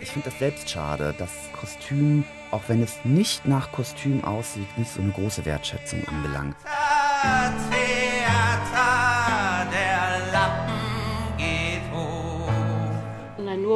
[0.00, 4.92] Ich finde das selbst schade, dass Kostüm, auch wenn es nicht nach Kostüm aussieht, nicht
[4.92, 6.56] so eine große Wertschätzung anbelangt.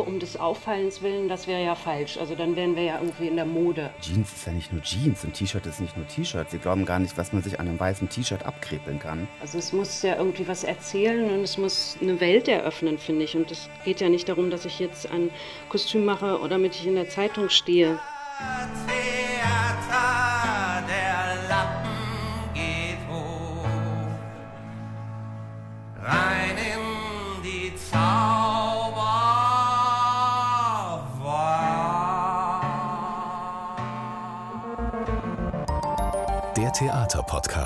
[0.02, 2.16] Nur um des Auffallens willen, das wäre ja falsch.
[2.18, 3.90] Also dann wären wir ja irgendwie in der Mode.
[4.00, 6.50] Jeans ist ja nicht nur Jeans und T-Shirt ist nicht nur T-Shirt.
[6.50, 9.28] Sie glauben gar nicht, was man sich an einem weißen T-Shirt abkrepeln kann.
[9.41, 13.36] Also es muss ja irgendwie was erzählen und es muss eine Welt eröffnen, finde ich.
[13.36, 15.30] Und es geht ja nicht darum, dass ich jetzt ein
[15.68, 17.98] Kostüm mache oder damit ich in der Zeitung stehe.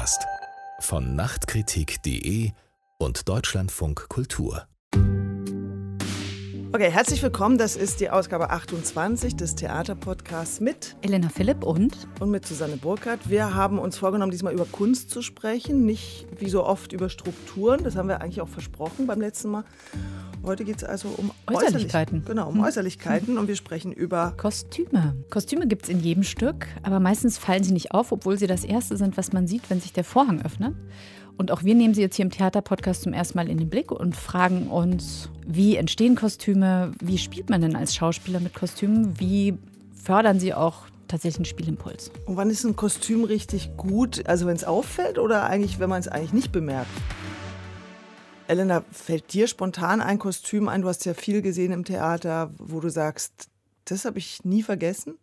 [0.06, 0.26] Theaterpodcast
[0.80, 2.52] von Nachtkritik.de
[2.98, 4.66] und Deutschlandfunk Kultur.
[6.76, 7.56] Okay, herzlich willkommen.
[7.56, 13.30] Das ist die Ausgabe 28 des Theaterpodcasts mit Elena Philipp und und mit Susanne Burkhardt.
[13.30, 17.82] Wir haben uns vorgenommen, diesmal über Kunst zu sprechen, nicht wie so oft über Strukturen.
[17.82, 19.64] Das haben wir eigentlich auch versprochen beim letzten Mal.
[20.44, 22.26] Heute geht es also um Äußerlichkeiten.
[22.26, 22.64] genau, um hm.
[22.64, 25.16] Äußerlichkeiten und wir sprechen über Kostüme.
[25.30, 28.64] Kostüme gibt es in jedem Stück, aber meistens fallen sie nicht auf, obwohl sie das
[28.64, 30.74] Erste sind, was man sieht, wenn sich der Vorhang öffnet.
[31.36, 33.92] Und auch wir nehmen sie jetzt hier im Theaterpodcast zum ersten Mal in den Blick
[33.92, 39.58] und fragen uns, wie entstehen Kostüme, wie spielt man denn als Schauspieler mit Kostümen, wie
[39.94, 42.10] fördern sie auch tatsächlich einen Spielimpuls.
[42.24, 44.26] Und wann ist ein Kostüm richtig gut?
[44.26, 46.90] Also wenn es auffällt oder eigentlich, wenn man es eigentlich nicht bemerkt?
[48.48, 50.82] Elena, fällt dir spontan ein Kostüm ein?
[50.82, 53.48] Du hast ja viel gesehen im Theater, wo du sagst,
[53.84, 55.18] das habe ich nie vergessen?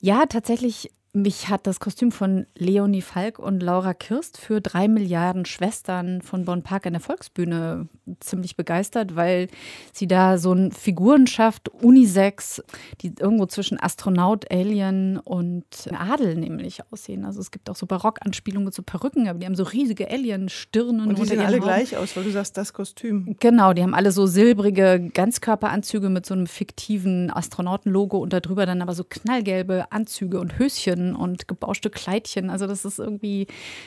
[0.00, 5.46] Ja, tatsächlich mich hat das Kostüm von Leonie Falk und Laura Kirst für drei Milliarden
[5.46, 7.88] Schwestern von Bonn Park an der Volksbühne
[8.20, 9.48] ziemlich begeistert, weil
[9.92, 12.62] sie da so eine Figuren schafft, Unisex,
[13.00, 17.24] die irgendwo zwischen Astronaut, Alien und Adel nämlich aussehen.
[17.24, 21.08] Also es gibt auch so Barockanspielungen mit so Perücken, aber die haben so riesige Alien-Stirnen.
[21.08, 21.64] Und die sehen alle Haut.
[21.64, 23.36] gleich aus, weil du sagst, das Kostüm.
[23.40, 28.82] Genau, die haben alle so silbrige Ganzkörperanzüge mit so einem fiktiven Astronautenlogo und darüber dann
[28.82, 32.50] aber so knallgelbe Anzüge und Höschen und gebauschte Kleidchen.
[32.50, 33.46] Also das ist irgendwie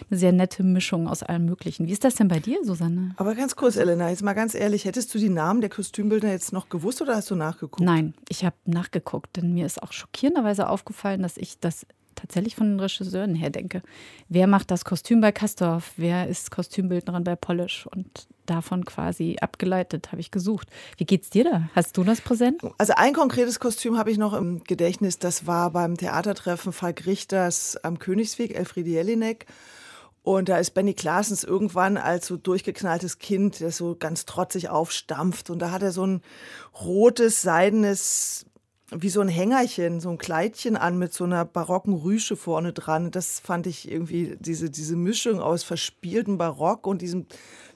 [0.09, 1.88] eine sehr nette Mischung aus allem Möglichen.
[1.88, 3.13] Wie ist das denn bei dir, Susanne?
[3.18, 6.53] Aber ganz kurz, Elena, jetzt mal ganz ehrlich, hättest du die Namen der Kostümbildner jetzt
[6.53, 7.81] noch gewusst oder hast du nachgeguckt?
[7.81, 11.85] Nein, ich habe nachgeguckt, denn mir ist auch schockierenderweise aufgefallen, dass ich das
[12.16, 13.81] tatsächlich von den Regisseuren her denke.
[14.28, 15.94] Wer macht das Kostüm bei Kastorf?
[15.97, 17.88] Wer ist Kostümbildnerin bei Polish?
[17.88, 20.68] Und davon quasi abgeleitet habe ich gesucht.
[20.98, 21.69] Wie geht's dir da?
[21.75, 22.62] Hast du das präsent?
[22.78, 25.19] Also ein konkretes Kostüm habe ich noch im Gedächtnis.
[25.19, 29.46] Das war beim Theatertreffen Falk Richters am Königsweg, Elfriede Jelinek.
[30.22, 35.50] Und da ist Benny Klaasens irgendwann als so durchgeknalltes Kind, der so ganz trotzig aufstampft.
[35.50, 36.22] Und da hat er so ein
[36.80, 38.46] rotes, seidenes
[38.92, 43.12] wie so ein Hängerchen, so ein Kleidchen an mit so einer barocken Rüsche vorne dran.
[43.12, 47.26] Das fand ich irgendwie, diese, diese Mischung aus verspieltem Barock und diesem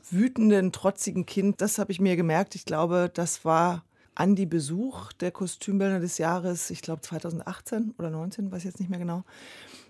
[0.09, 2.55] wütenden, trotzigen Kind, das habe ich mir gemerkt.
[2.55, 3.83] Ich glaube, das war
[4.15, 8.99] Andi Besuch, der Kostümbildner des Jahres, ich glaube 2018 oder 19, weiß jetzt nicht mehr
[8.99, 9.23] genau.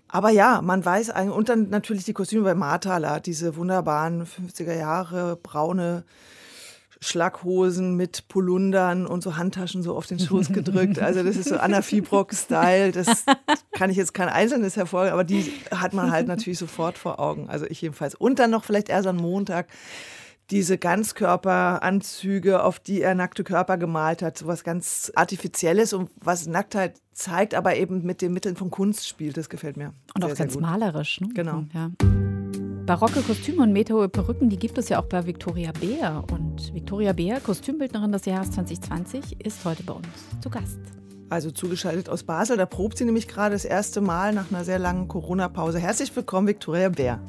[0.08, 4.76] Aber ja, man weiß eigentlich, und dann natürlich die Kostüme bei Marthaler, diese wunderbaren 50er
[4.76, 6.04] Jahre, braune
[7.06, 10.98] Schlaghosen mit Polundern und so Handtaschen so auf den Schoß gedrückt.
[10.98, 12.92] Also das ist so Anna Fibrock-Style.
[12.92, 13.24] Das
[13.72, 17.48] kann ich jetzt kein einzelnes hervorheben, aber die hat man halt natürlich sofort vor Augen.
[17.48, 18.14] Also ich jedenfalls.
[18.14, 19.66] Und dann noch vielleicht erst am Montag
[20.50, 26.46] diese Ganzkörperanzüge, auf die er nackte Körper gemalt hat, so was ganz Artifizielles und was
[26.46, 29.36] Nacktheit zeigt, aber eben mit den Mitteln von Kunst spielt.
[29.36, 29.94] Das gefällt mir.
[30.14, 31.20] Und sehr, auch ganz malerisch.
[31.20, 31.28] Ne?
[31.34, 31.64] Genau.
[31.72, 31.90] Ja.
[32.86, 36.22] Barocke Kostüme und meterhohe Perücken, die gibt es ja auch bei Victoria Beer.
[36.30, 40.06] Und Victoria Beer, Kostümbildnerin des Jahres 2020, ist heute bei uns
[40.42, 40.78] zu Gast.
[41.30, 42.58] Also zugeschaltet aus Basel.
[42.58, 45.78] Da probt sie nämlich gerade das erste Mal nach einer sehr langen Corona-Pause.
[45.78, 47.20] Herzlich willkommen, Victoria Beer.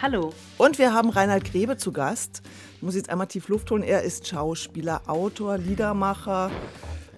[0.00, 0.32] Hallo.
[0.58, 2.42] Und wir haben Reinhard Grebe zu Gast.
[2.76, 3.82] Ich muss jetzt einmal tief Luft holen.
[3.82, 6.52] Er ist Schauspieler, Autor, Liedermacher,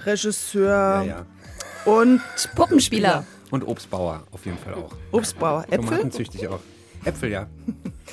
[0.06, 1.26] Regisseur ja, ja.
[1.84, 2.22] und
[2.54, 3.26] Puppenspieler.
[3.50, 4.94] Und Obstbauer auf jeden Fall auch.
[5.12, 5.90] Obstbauer, Äpfel?
[5.90, 6.60] Tomaten züchte ich auch.
[7.04, 7.48] Äpfel, ja.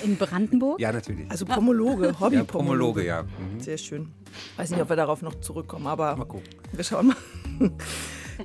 [0.04, 0.82] In Brandenburg?
[0.82, 1.32] Ja, natürlich.
[1.32, 3.24] Also Pomologe, Hobby ja, Pomologe, ja.
[3.24, 3.62] Mhm.
[3.62, 4.12] Sehr schön.
[4.58, 6.50] Weiß nicht, ob wir darauf noch zurückkommen, aber mal gucken.
[6.74, 7.72] wir schauen mal.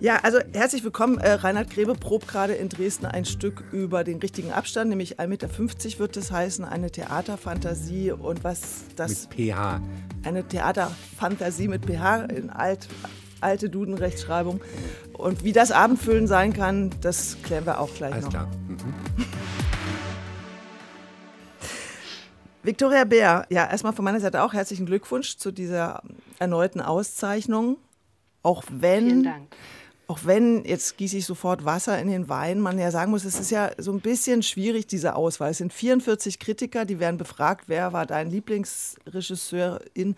[0.01, 1.19] Ja, also herzlich willkommen.
[1.19, 5.27] Äh, Reinhard Grebe probt gerade in Dresden ein Stück über den richtigen Abstand, nämlich 1,50
[5.29, 9.29] Meter wird es heißen, eine Theaterfantasie und was das...
[9.29, 9.81] Mit PH.
[10.25, 12.89] Eine Theaterfantasie mit PH in alt,
[13.41, 14.61] alte Duden-Rechtschreibung.
[15.13, 18.31] Und wie das Abendfüllen sein kann, das klären wir auch gleich Alles noch.
[18.31, 18.51] klar.
[18.69, 18.79] Mhm.
[22.63, 26.03] Viktoria Bär, ja, erstmal von meiner Seite auch herzlichen Glückwunsch zu dieser
[26.39, 27.77] erneuten Auszeichnung.
[28.45, 29.07] Auch wenn.
[29.07, 29.57] Vielen Dank.
[30.09, 33.39] Auch wenn, jetzt gieße ich sofort Wasser in den Wein, man ja sagen muss, es
[33.39, 35.51] ist ja so ein bisschen schwierig, diese Auswahl.
[35.51, 40.17] Es sind 44 Kritiker, die werden befragt, wer war dein Lieblingsregisseurin,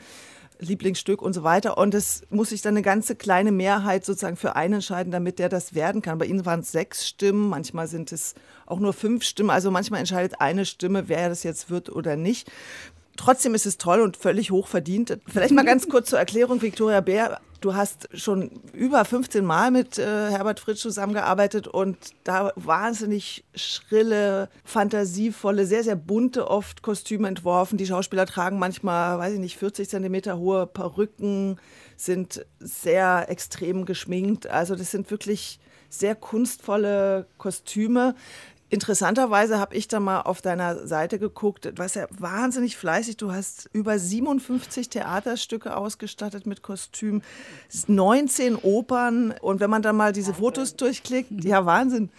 [0.59, 1.79] Lieblingsstück und so weiter.
[1.79, 5.49] Und es muss sich dann eine ganze kleine Mehrheit sozusagen für einen entscheiden, damit der
[5.49, 6.19] das werden kann.
[6.19, 8.35] Bei Ihnen waren es sechs Stimmen, manchmal sind es
[8.67, 9.51] auch nur fünf Stimmen.
[9.51, 12.51] Also manchmal entscheidet eine Stimme, wer das jetzt wird oder nicht.
[13.17, 15.19] Trotzdem ist es toll und völlig hoch verdient.
[15.27, 17.41] Vielleicht mal ganz kurz zur Erklärung, Viktoria Bär.
[17.65, 24.51] Du hast schon über 15 Mal mit äh, Herbert Fritsch zusammengearbeitet und da wahnsinnig schrille,
[24.65, 27.79] fantasievolle, sehr, sehr bunte oft Kostüme entworfen.
[27.79, 31.59] Die Schauspieler tragen manchmal, weiß ich nicht, 40 Zentimeter hohe Perücken,
[31.97, 34.47] sind sehr extrem geschminkt.
[34.47, 35.59] Also das sind wirklich
[35.89, 38.15] sehr kunstvolle Kostüme.
[38.75, 41.65] Interessanterweise habe ich da mal auf deiner Seite geguckt.
[41.65, 43.17] Du warst ja wahnsinnig fleißig.
[43.17, 47.23] Du hast über 57 Theaterstücke ausgestattet mit Kostüm,
[47.87, 49.33] 19 Opern.
[49.41, 52.11] Und wenn man dann mal diese Fotos durchklickt, ja, Wahnsinn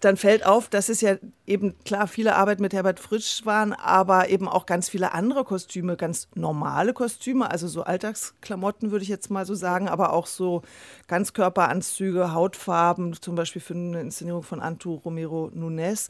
[0.00, 1.16] dann fällt auf, dass es ja
[1.46, 5.96] eben klar viele Arbeit mit Herbert Fritsch waren, aber eben auch ganz viele andere Kostüme,
[5.96, 10.62] ganz normale Kostüme, also so Alltagsklamotten würde ich jetzt mal so sagen, aber auch so
[11.08, 16.08] Ganzkörperanzüge, Hautfarben, zum Beispiel für eine Inszenierung von Antu Romero Nunes.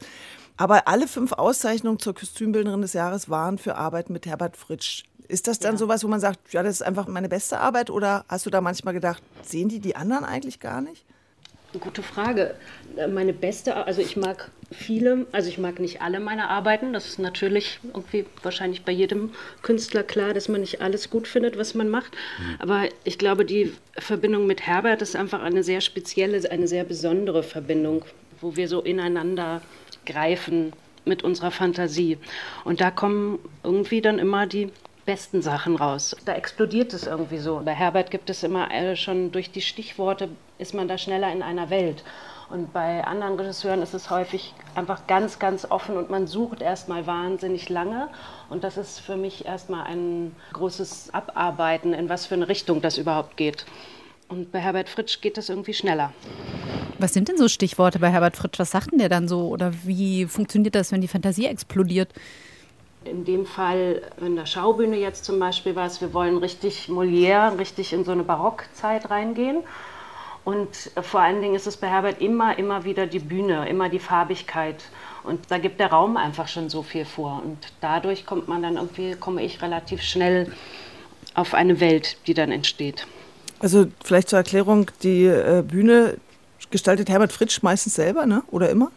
[0.57, 5.05] Aber alle fünf Auszeichnungen zur Kostümbildnerin des Jahres waren für Arbeit mit Herbert Fritsch.
[5.27, 5.77] Ist das dann ja.
[5.77, 7.89] sowas, wo man sagt, ja, das ist einfach meine beste Arbeit?
[7.89, 11.05] Oder hast du da manchmal gedacht, sehen die die anderen eigentlich gar nicht?
[11.77, 12.55] Gute Frage.
[13.11, 16.93] Meine beste, also ich mag viele, also ich mag nicht alle meine Arbeiten.
[16.93, 19.31] Das ist natürlich irgendwie wahrscheinlich bei jedem
[19.61, 22.13] Künstler klar, dass man nicht alles gut findet, was man macht.
[22.13, 22.55] Mhm.
[22.57, 27.43] Aber ich glaube, die Verbindung mit Herbert ist einfach eine sehr spezielle, eine sehr besondere
[27.43, 28.03] Verbindung,
[28.41, 29.61] wo wir so ineinander
[30.07, 30.73] greifen
[31.05, 32.17] mit unserer Fantasie.
[32.63, 34.71] Und da kommen irgendwie dann immer die
[35.05, 36.15] besten Sachen raus.
[36.25, 37.61] Da explodiert es irgendwie so.
[37.63, 41.41] Bei Herbert gibt es immer äh, schon durch die Stichworte, ist man da schneller in
[41.41, 42.03] einer Welt.
[42.49, 47.05] Und bei anderen Regisseuren ist es häufig einfach ganz, ganz offen und man sucht erstmal
[47.05, 48.09] wahnsinnig lange.
[48.49, 52.97] Und das ist für mich erstmal ein großes Abarbeiten, in was für eine Richtung das
[52.97, 53.65] überhaupt geht.
[54.29, 56.11] Und bei Herbert Fritsch geht das irgendwie schneller.
[56.97, 58.59] Was sind denn so Stichworte bei Herbert Fritsch?
[58.59, 59.47] Was sagt denn der dann so?
[59.47, 62.09] Oder wie funktioniert das, wenn die Fantasie explodiert?
[63.05, 67.57] In dem Fall in der Schaubühne jetzt zum Beispiel war es, wir wollen richtig Molière,
[67.57, 69.63] richtig in so eine Barockzeit reingehen.
[70.49, 73.99] Und vor allen Dingen ist es bei Herbert immer, immer wieder die Bühne, immer die
[73.99, 74.83] Farbigkeit.
[75.23, 77.43] Und da gibt der Raum einfach schon so viel vor.
[77.45, 80.51] Und dadurch kommt man dann irgendwie, komme ich relativ schnell
[81.35, 83.05] auf eine Welt, die dann entsteht.
[83.59, 86.17] Also vielleicht zur Erklärung, die äh, Bühne
[86.71, 88.41] gestaltet Herbert Fritsch meistens selber, ne?
[88.49, 88.91] Oder immer?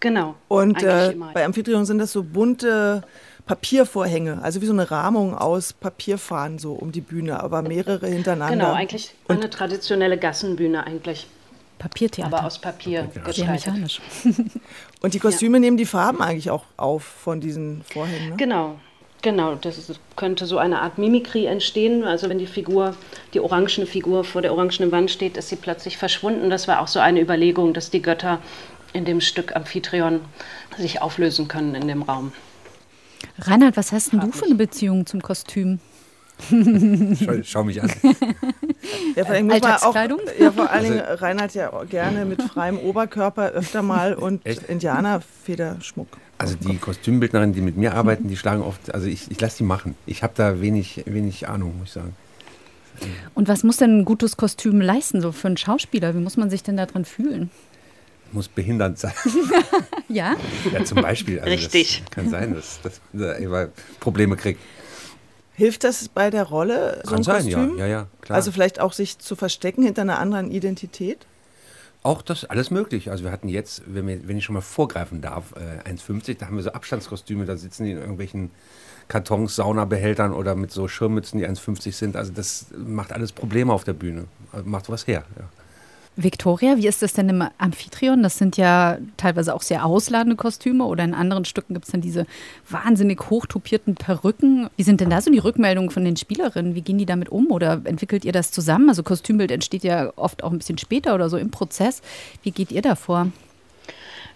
[0.00, 0.34] Genau.
[0.48, 3.04] Und äh, bei Amphitryon sind das so bunte
[3.46, 8.56] Papiervorhänge, also wie so eine Rahmung aus Papierfahnen so um die Bühne, aber mehrere hintereinander.
[8.56, 11.26] Genau, eigentlich Und eine traditionelle Gassenbühne eigentlich.
[11.78, 12.36] Papiertheater.
[12.36, 14.00] Aber aus Papier Sehr mechanisch.
[15.00, 15.60] Und die Kostüme ja.
[15.62, 18.36] nehmen die Farben eigentlich auch auf von diesen Vorhängen, ne?
[18.36, 18.78] Genau.
[19.22, 22.02] Genau, das könnte so eine Art Mimikrie entstehen.
[22.02, 22.96] Also wenn die Figur,
[23.34, 26.50] die orangene Figur vor der orangenen Wand steht, ist sie plötzlich verschwunden.
[26.50, 28.40] Das war auch so eine Überlegung, dass die Götter
[28.92, 30.20] in dem Stück Amphitryon
[30.76, 32.32] sich auflösen können in dem Raum.
[33.38, 35.80] Reinhard, was hast denn du für eine Beziehung zum Kostüm?
[36.50, 37.90] schau, schau, mich an.
[39.14, 39.94] Ja, vor, allem auch,
[40.38, 46.08] ja, vor allen Dingen also, Reinhard ja gerne mit freiem Oberkörper öfter mal und Indianerfederschmuck.
[46.38, 49.64] Also die Kostümbildnerinnen, die mit mir arbeiten, die schlagen oft, also ich, ich lasse die
[49.64, 49.94] machen.
[50.06, 52.16] Ich habe da wenig, wenig Ahnung, muss ich sagen.
[53.34, 56.14] Und was muss denn ein gutes Kostüm leisten, so für einen Schauspieler?
[56.14, 57.50] Wie muss man sich denn da drin fühlen?
[58.32, 59.12] Muss behindernd sein.
[60.08, 60.36] ja?
[60.72, 61.40] Ja, zum Beispiel.
[61.40, 62.02] Also Richtig.
[62.10, 63.70] kann sein, dass, dass er
[64.00, 64.60] Probleme kriegt.
[65.54, 67.78] Hilft das bei der Rolle, so kann ein sein, Kostüm?
[67.78, 68.36] Ja, ja, ja, klar.
[68.36, 71.26] Also vielleicht auch sich zu verstecken hinter einer anderen Identität?
[72.02, 73.10] Auch das, alles möglich.
[73.10, 75.54] Also wir hatten jetzt, wenn, wir, wenn ich schon mal vorgreifen darf,
[75.86, 78.50] äh, 1,50, da haben wir so Abstandskostüme, da sitzen die in irgendwelchen
[79.08, 82.16] Kartons, Saunabehältern oder mit so Schirmmützen, die 1,50 sind.
[82.16, 84.24] Also das macht alles Probleme auf der Bühne.
[84.64, 85.24] Macht was her.
[85.38, 85.44] Ja.
[86.16, 88.22] Victoria, wie ist das denn im Amphitryon?
[88.22, 92.02] Das sind ja teilweise auch sehr ausladende Kostüme oder in anderen Stücken gibt es dann
[92.02, 92.26] diese
[92.68, 94.68] wahnsinnig hochtupierten Perücken.
[94.76, 96.74] Wie sind denn da so die Rückmeldungen von den Spielerinnen?
[96.74, 98.90] Wie gehen die damit um oder entwickelt ihr das zusammen?
[98.90, 102.02] Also Kostümbild entsteht ja oft auch ein bisschen später oder so im Prozess.
[102.42, 103.28] Wie geht ihr da vor?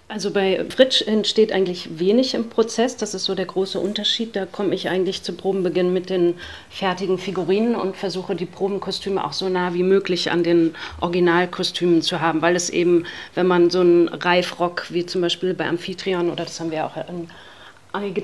[0.08, 2.96] Also bei Fritsch entsteht eigentlich wenig im Prozess.
[2.96, 4.36] Das ist so der große Unterschied.
[4.36, 6.34] Da komme ich eigentlich zu Probenbeginn mit den
[6.70, 12.20] fertigen Figurinen und versuche die Probenkostüme auch so nah wie möglich an den Originalkostümen zu
[12.20, 16.44] haben, weil es eben, wenn man so einen Reifrock wie zum Beispiel bei Amphitryon oder
[16.44, 17.28] das haben wir auch in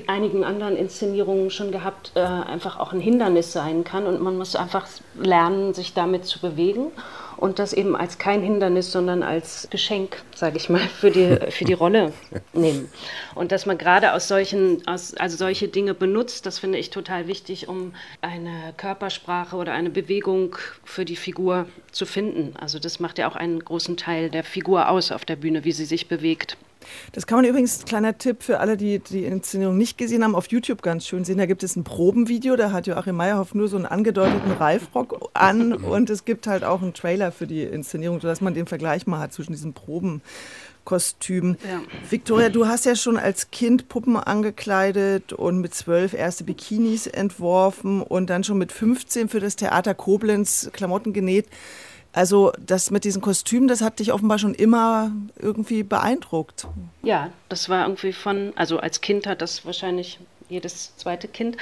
[0.07, 4.05] einigen anderen Inszenierungen schon gehabt, äh, einfach auch ein Hindernis sein kann.
[4.05, 4.87] Und man muss einfach
[5.19, 6.91] lernen, sich damit zu bewegen
[7.43, 11.65] und das eben als kein Hindernis, sondern als Geschenk, sage ich mal, für die, für
[11.65, 12.13] die Rolle
[12.53, 12.89] nehmen.
[13.35, 17.27] Und dass man gerade aus solchen, aus, also solche Dinge benutzt, das finde ich total
[17.27, 22.55] wichtig, um eine Körpersprache oder eine Bewegung für die Figur zu finden.
[22.55, 25.73] Also das macht ja auch einen großen Teil der Figur aus auf der Bühne, wie
[25.73, 26.55] sie sich bewegt.
[27.11, 30.47] Das kann man übrigens, kleiner Tipp für alle, die die Inszenierung nicht gesehen haben, auf
[30.47, 31.37] YouTube ganz schön sehen.
[31.37, 35.73] Da gibt es ein Probenvideo, da hat Joachim Meyerhoff nur so einen angedeuteten Reifrock an
[35.73, 39.19] und es gibt halt auch einen Trailer für die Inszenierung, sodass man den Vergleich mal
[39.19, 41.57] hat zwischen diesen Probenkostümen.
[41.67, 41.81] Ja.
[42.09, 48.01] Victoria, du hast ja schon als Kind Puppen angekleidet und mit zwölf erste Bikinis entworfen
[48.01, 51.47] und dann schon mit 15 für das Theater Koblenz Klamotten genäht.
[52.13, 56.67] Also das mit diesen Kostümen, das hat dich offenbar schon immer irgendwie beeindruckt.
[57.01, 61.57] Ja, das war irgendwie von, also als Kind hat das wahrscheinlich jedes zweite Kind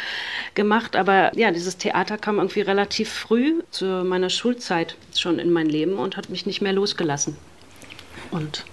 [0.53, 0.95] gemacht.
[0.95, 5.97] Aber ja, dieses Theater kam irgendwie relativ früh zu meiner Schulzeit schon in mein Leben
[5.97, 7.37] und hat mich nicht mehr losgelassen.
[8.29, 8.65] Und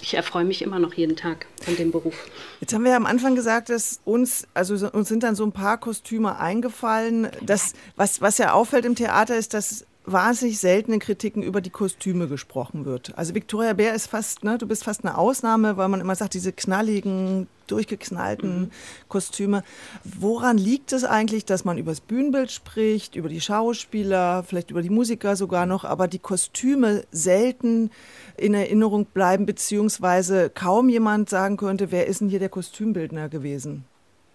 [0.00, 2.14] ich erfreue mich immer noch jeden Tag an dem Beruf.
[2.60, 5.52] Jetzt haben wir ja am Anfang gesagt, dass uns, also uns sind dann so ein
[5.52, 7.28] paar Kostüme eingefallen.
[7.42, 12.28] Das, was, was ja auffällt im Theater, ist, dass wahnsinnig seltene Kritiken über die Kostüme
[12.28, 13.16] gesprochen wird.
[13.16, 16.34] Also Victoria Bär ist fast, ne, du bist fast eine Ausnahme, weil man immer sagt,
[16.34, 18.70] diese knalligen, durchgeknallten mhm.
[19.08, 19.62] Kostüme.
[20.04, 24.82] Woran liegt es eigentlich, dass man über das Bühnenbild spricht, über die Schauspieler, vielleicht über
[24.82, 27.90] die Musiker sogar noch, aber die Kostüme selten
[28.36, 33.84] in Erinnerung bleiben, beziehungsweise kaum jemand sagen könnte, wer ist denn hier der Kostümbildner gewesen?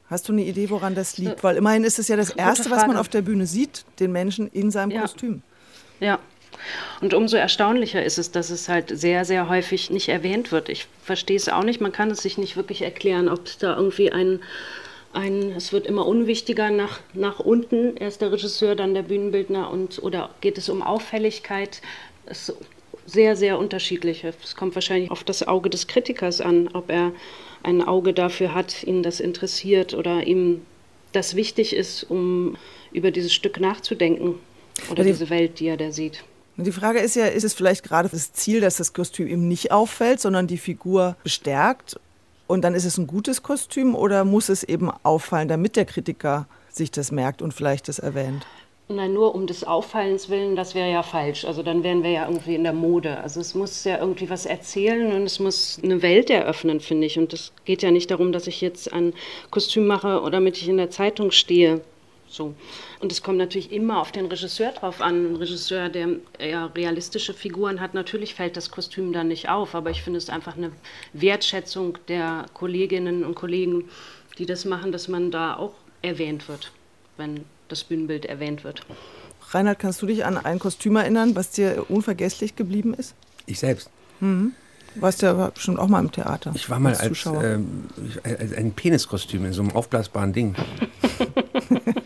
[0.08, 1.44] Hast du eine Idee, woran das liegt?
[1.44, 4.48] Weil immerhin ist es ja das Erste, was man auf der Bühne sieht, den Menschen
[4.48, 5.02] in seinem ja.
[5.02, 5.42] Kostüm.
[6.04, 6.20] Ja.
[7.02, 10.70] Und umso erstaunlicher ist es, dass es halt sehr, sehr häufig nicht erwähnt wird.
[10.70, 11.82] Ich verstehe es auch nicht.
[11.82, 14.42] Man kann es sich nicht wirklich erklären, ob es da irgendwie ein,
[15.14, 17.98] ein es wird immer unwichtiger nach, nach unten.
[17.98, 21.82] Erst der Regisseur, dann der Bühnenbildner und oder geht es um Auffälligkeit?
[22.26, 22.58] Es ist
[23.06, 24.24] sehr, sehr unterschiedlich.
[24.24, 27.12] Es kommt wahrscheinlich auf das Auge des Kritikers an, ob er
[27.64, 30.66] ein Auge dafür hat, ihn das interessiert oder ihm
[31.14, 32.58] das wichtig ist, um
[32.92, 34.40] über dieses Stück nachzudenken.
[34.90, 36.24] Oder diese Welt, die er da sieht.
[36.58, 39.72] Die Frage ist ja, ist es vielleicht gerade das Ziel, dass das Kostüm ihm nicht
[39.72, 41.96] auffällt, sondern die Figur bestärkt
[42.48, 46.48] und dann ist es ein gutes Kostüm oder muss es eben auffallen, damit der Kritiker
[46.70, 48.46] sich das merkt und vielleicht das erwähnt?
[48.90, 51.46] Nein, nur um des Auffallens willen, das wäre ja falsch.
[51.46, 53.18] Also dann wären wir ja irgendwie in der Mode.
[53.18, 57.18] Also es muss ja irgendwie was erzählen und es muss eine Welt eröffnen, finde ich.
[57.18, 59.14] Und es geht ja nicht darum, dass ich jetzt ein
[59.50, 61.82] Kostüm mache oder damit ich in der Zeitung stehe.
[62.34, 62.56] So.
[63.00, 65.34] Und es kommt natürlich immer auf den Regisseur drauf an.
[65.34, 69.76] Ein Regisseur, der eher realistische Figuren hat, natürlich fällt das Kostüm dann nicht auf.
[69.76, 70.72] Aber ich finde es einfach eine
[71.14, 73.90] Wertschätzung der Kolleginnen und Kollegen,
[74.40, 76.72] die das machen, dass man da auch erwähnt wird,
[77.18, 78.84] wenn das Bühnenbild erwähnt wird.
[79.52, 83.14] Reinhard, kannst du dich an ein Kostüm erinnern, was dir unvergesslich geblieben ist?
[83.46, 83.92] Ich selbst.
[84.20, 84.54] Mhm.
[84.96, 86.52] Warst ja bestimmt auch mal im Theater.
[86.56, 87.60] Ich war mal als, als, äh,
[88.24, 90.56] als ein Peniskostüm in so einem aufblasbaren Ding.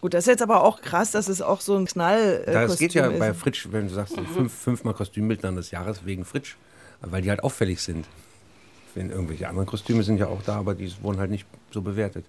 [0.00, 2.44] Gut, das ist jetzt aber auch krass, dass es auch so ein Knall.
[2.46, 3.18] Äh, das geht ja ist.
[3.18, 4.26] bei Fritsch, wenn du sagst, mhm.
[4.26, 6.56] fünf, fünfmal Kostümbildner des Jahres wegen Fritsch,
[7.00, 8.06] weil die halt auffällig sind.
[8.94, 12.24] Wenn irgendwelche anderen Kostüme sind ja auch da, aber die wurden halt nicht so bewertet.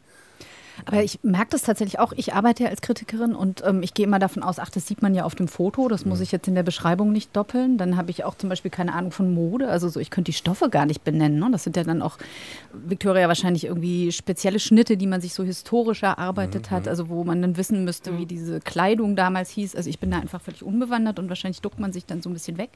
[0.83, 2.11] Aber ich merke das tatsächlich auch.
[2.15, 5.01] Ich arbeite ja als Kritikerin und ähm, ich gehe immer davon aus, ach, das sieht
[5.01, 6.23] man ja auf dem Foto, das muss mhm.
[6.23, 7.77] ich jetzt in der Beschreibung nicht doppeln.
[7.77, 9.69] Dann habe ich auch zum Beispiel keine Ahnung von Mode.
[9.69, 11.39] Also so, ich könnte die Stoffe gar nicht benennen.
[11.39, 11.49] Ne?
[11.51, 12.17] Das sind ja dann auch,
[12.73, 16.75] Victoria, wahrscheinlich irgendwie spezielle Schnitte, die man sich so historisch erarbeitet mhm.
[16.75, 18.17] hat, also wo man dann wissen müsste, mhm.
[18.19, 19.75] wie diese Kleidung damals hieß.
[19.75, 22.33] Also ich bin da einfach völlig unbewandert und wahrscheinlich duckt man sich dann so ein
[22.33, 22.71] bisschen weg.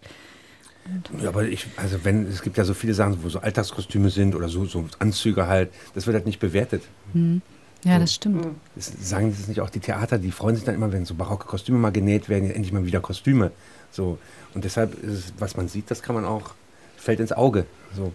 [1.21, 4.35] Ja, aber ich, also wenn, es gibt ja so viele Sachen, wo so Alltagskostüme sind
[4.35, 6.83] oder so, so Anzüge halt, das wird halt nicht bewertet.
[7.13, 7.41] Mhm.
[7.83, 8.45] Ja, das stimmt.
[8.75, 11.47] Das sagen das nicht auch die Theater, die freuen sich dann immer, wenn so barocke
[11.47, 13.51] Kostüme mal genäht werden, endlich mal wieder Kostüme.
[13.91, 14.17] So.
[14.53, 16.51] Und deshalb ist es, was man sieht, das kann man auch,
[16.97, 17.65] fällt ins Auge.
[17.95, 18.11] So.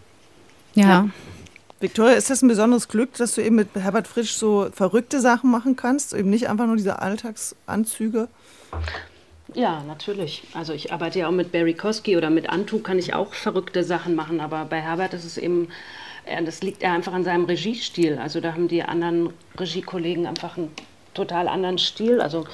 [0.75, 0.87] Ja.
[0.87, 1.09] ja.
[1.81, 5.51] Victoria, ist das ein besonderes Glück, dass du eben mit Herbert Frisch so verrückte Sachen
[5.51, 8.29] machen kannst, eben nicht einfach nur diese Alltagsanzüge?
[9.53, 10.45] Ja, natürlich.
[10.55, 13.85] Also ich arbeite ja auch mit Barry Kosky oder mit Antu kann ich auch verrückte
[13.85, 15.69] Sachen machen, aber bei Herbert ist es eben
[16.45, 18.19] das liegt einfach an seinem Regiestil.
[18.19, 20.71] Also da haben die anderen Regiekollegen einfach einen
[21.15, 22.21] total anderen Stil.
[22.21, 22.47] Also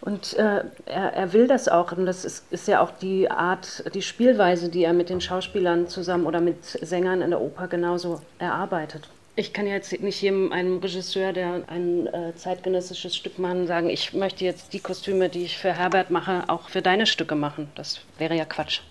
[0.00, 1.92] und äh, er, er, will das auch.
[1.92, 5.88] Und das ist, ist, ja auch die Art, die Spielweise, die er mit den Schauspielern
[5.88, 9.08] zusammen oder mit Sängern in der Oper genauso erarbeitet.
[9.34, 14.12] Ich kann jetzt nicht jedem einem Regisseur, der ein äh, zeitgenössisches Stück machen, sagen, ich
[14.12, 17.68] möchte jetzt die Kostüme, die ich für Herbert mache, auch für deine Stücke machen.
[17.74, 18.82] Das wäre ja Quatsch.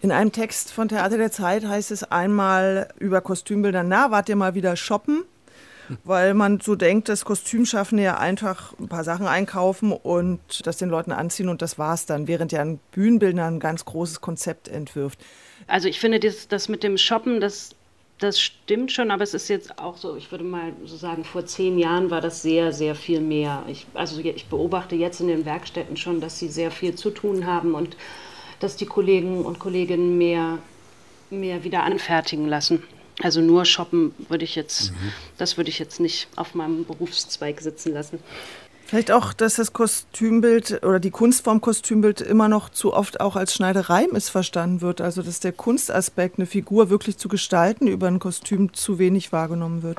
[0.00, 4.36] In einem Text von Theater der Zeit heißt es einmal über Kostümbilder, na, wart ihr
[4.36, 5.24] mal wieder shoppen?
[6.04, 10.88] weil man so denkt, dass Kostümschaffende ja einfach ein paar Sachen einkaufen und das den
[10.88, 15.18] Leuten anziehen und das war's dann, während ja ein Bühnenbildner ein ganz großes Konzept entwirft.
[15.66, 17.70] Also ich finde das, das mit dem Shoppen, das,
[18.18, 21.46] das stimmt schon, aber es ist jetzt auch so, ich würde mal so sagen, vor
[21.46, 23.64] zehn Jahren war das sehr, sehr viel mehr.
[23.68, 27.46] Ich, also ich beobachte jetzt in den Werkstätten schon, dass sie sehr viel zu tun
[27.46, 27.96] haben und
[28.60, 30.58] dass die Kollegen und Kolleginnen mehr,
[31.30, 32.82] mehr wieder anfertigen lassen.
[33.22, 35.12] Also nur shoppen würde ich jetzt, mhm.
[35.38, 38.18] das würde ich jetzt nicht auf meinem Berufszweig sitzen lassen.
[38.84, 43.52] Vielleicht auch, dass das Kostümbild oder die Kunstform Kostümbild immer noch zu oft auch als
[43.52, 45.00] Schneiderei missverstanden wird.
[45.00, 49.82] Also dass der Kunstaspekt, eine Figur wirklich zu gestalten, über ein Kostüm zu wenig wahrgenommen
[49.82, 49.98] wird.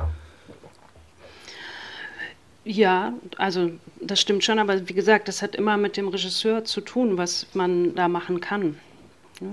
[2.68, 3.72] Ja, also
[4.02, 7.48] das stimmt schon, aber wie gesagt, das hat immer mit dem Regisseur zu tun, was
[7.54, 8.78] man da machen kann.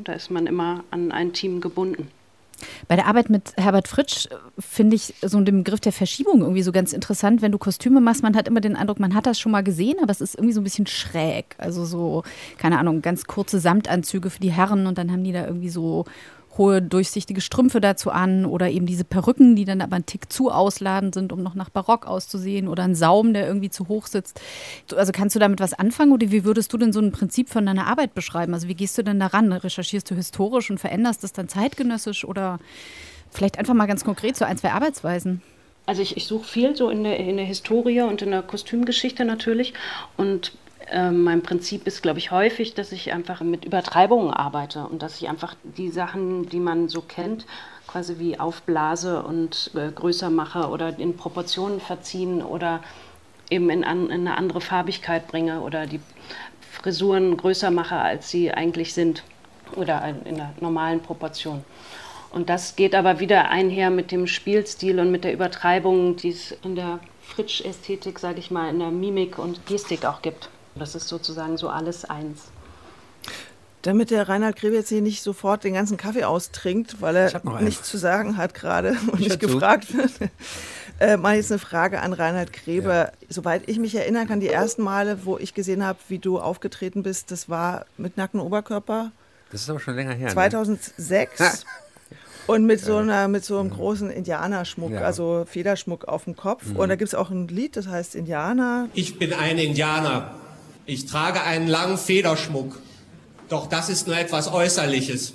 [0.02, 2.09] Da ist man immer an ein Team gebunden.
[2.88, 6.62] Bei der Arbeit mit Herbert Fritsch äh, finde ich so den Begriff der Verschiebung irgendwie
[6.62, 7.40] so ganz interessant.
[7.40, 9.99] Wenn du Kostüme machst, man hat immer den Eindruck, man hat das schon mal gesehen,
[10.02, 11.54] aber es ist irgendwie so ein bisschen schräg.
[11.59, 12.25] Also so,
[12.59, 16.04] keine Ahnung, ganz kurze Samtanzüge für die Herren und dann haben die da irgendwie so
[16.58, 20.50] hohe durchsichtige Strümpfe dazu an oder eben diese Perücken, die dann aber ein Tick zu
[20.50, 24.40] ausladend sind, um noch nach Barock auszusehen oder ein Saum, der irgendwie zu hoch sitzt.
[24.94, 27.66] Also kannst du damit was anfangen oder wie würdest du denn so ein Prinzip von
[27.66, 28.54] deiner Arbeit beschreiben?
[28.54, 29.52] Also wie gehst du denn daran?
[29.52, 32.58] Recherchierst du historisch und veränderst das dann zeitgenössisch oder
[33.30, 35.42] vielleicht einfach mal ganz konkret so ein, zwei Arbeitsweisen?
[35.87, 39.25] Also ich, ich suche viel so in der, in der Historie und in der Kostümgeschichte
[39.25, 39.75] natürlich
[40.16, 40.52] und
[40.90, 45.20] ähm, mein Prinzip ist, glaube ich, häufig, dass ich einfach mit Übertreibungen arbeite und dass
[45.20, 47.46] ich einfach die Sachen, die man so kennt,
[47.86, 52.80] quasi wie aufblase und äh, größer mache oder in Proportionen verziehen oder
[53.50, 56.00] eben in, an, in eine andere Farbigkeit bringe oder die
[56.72, 59.22] Frisuren größer mache, als sie eigentlich sind
[59.76, 61.64] oder in der normalen Proportion.
[62.30, 66.50] Und das geht aber wieder einher mit dem Spielstil und mit der Übertreibung, die es
[66.64, 70.50] in der Fritsch-Ästhetik, sage ich mal, in der Mimik und Gestik auch gibt.
[70.76, 72.43] Das ist sozusagen so alles eins.
[73.83, 77.89] Damit der Reinhard Grebe jetzt hier nicht sofort den ganzen Kaffee austrinkt, weil er nichts
[77.89, 80.10] zu sagen hat gerade und nicht gefragt wird,
[81.00, 82.89] äh, mal jetzt eine Frage an Reinhard Grebe.
[82.89, 83.13] Ja.
[83.28, 87.02] Soweit ich mich erinnern kann, die ersten Male, wo ich gesehen habe, wie du aufgetreten
[87.02, 89.13] bist, das war mit nacktem Oberkörper.
[89.52, 90.30] Das ist aber schon länger her.
[90.30, 91.39] 2006.
[91.39, 91.50] Ne?
[92.47, 95.00] Und mit so, einer, mit so einem großen Indianerschmuck, ja.
[95.00, 96.67] also Federschmuck auf dem Kopf.
[96.67, 96.76] Mhm.
[96.76, 98.89] Und da gibt es auch ein Lied, das heißt Indianer.
[98.95, 100.34] Ich bin ein Indianer.
[100.86, 102.78] Ich trage einen langen Federschmuck,
[103.49, 105.32] doch das ist nur etwas Äußerliches.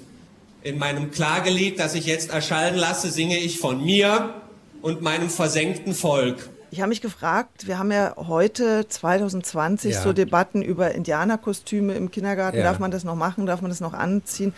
[0.62, 4.36] In meinem Klagelied, das ich jetzt erschallen lasse, singe ich von mir
[4.84, 6.50] und meinem versenkten Volk.
[6.70, 10.02] Ich habe mich gefragt, wir haben ja heute 2020 ja.
[10.02, 12.58] so Debatten über Indianerkostüme im Kindergarten.
[12.58, 12.64] Ja.
[12.64, 13.48] Darf man das noch machen?
[13.48, 14.54] Darf man das noch anziehen?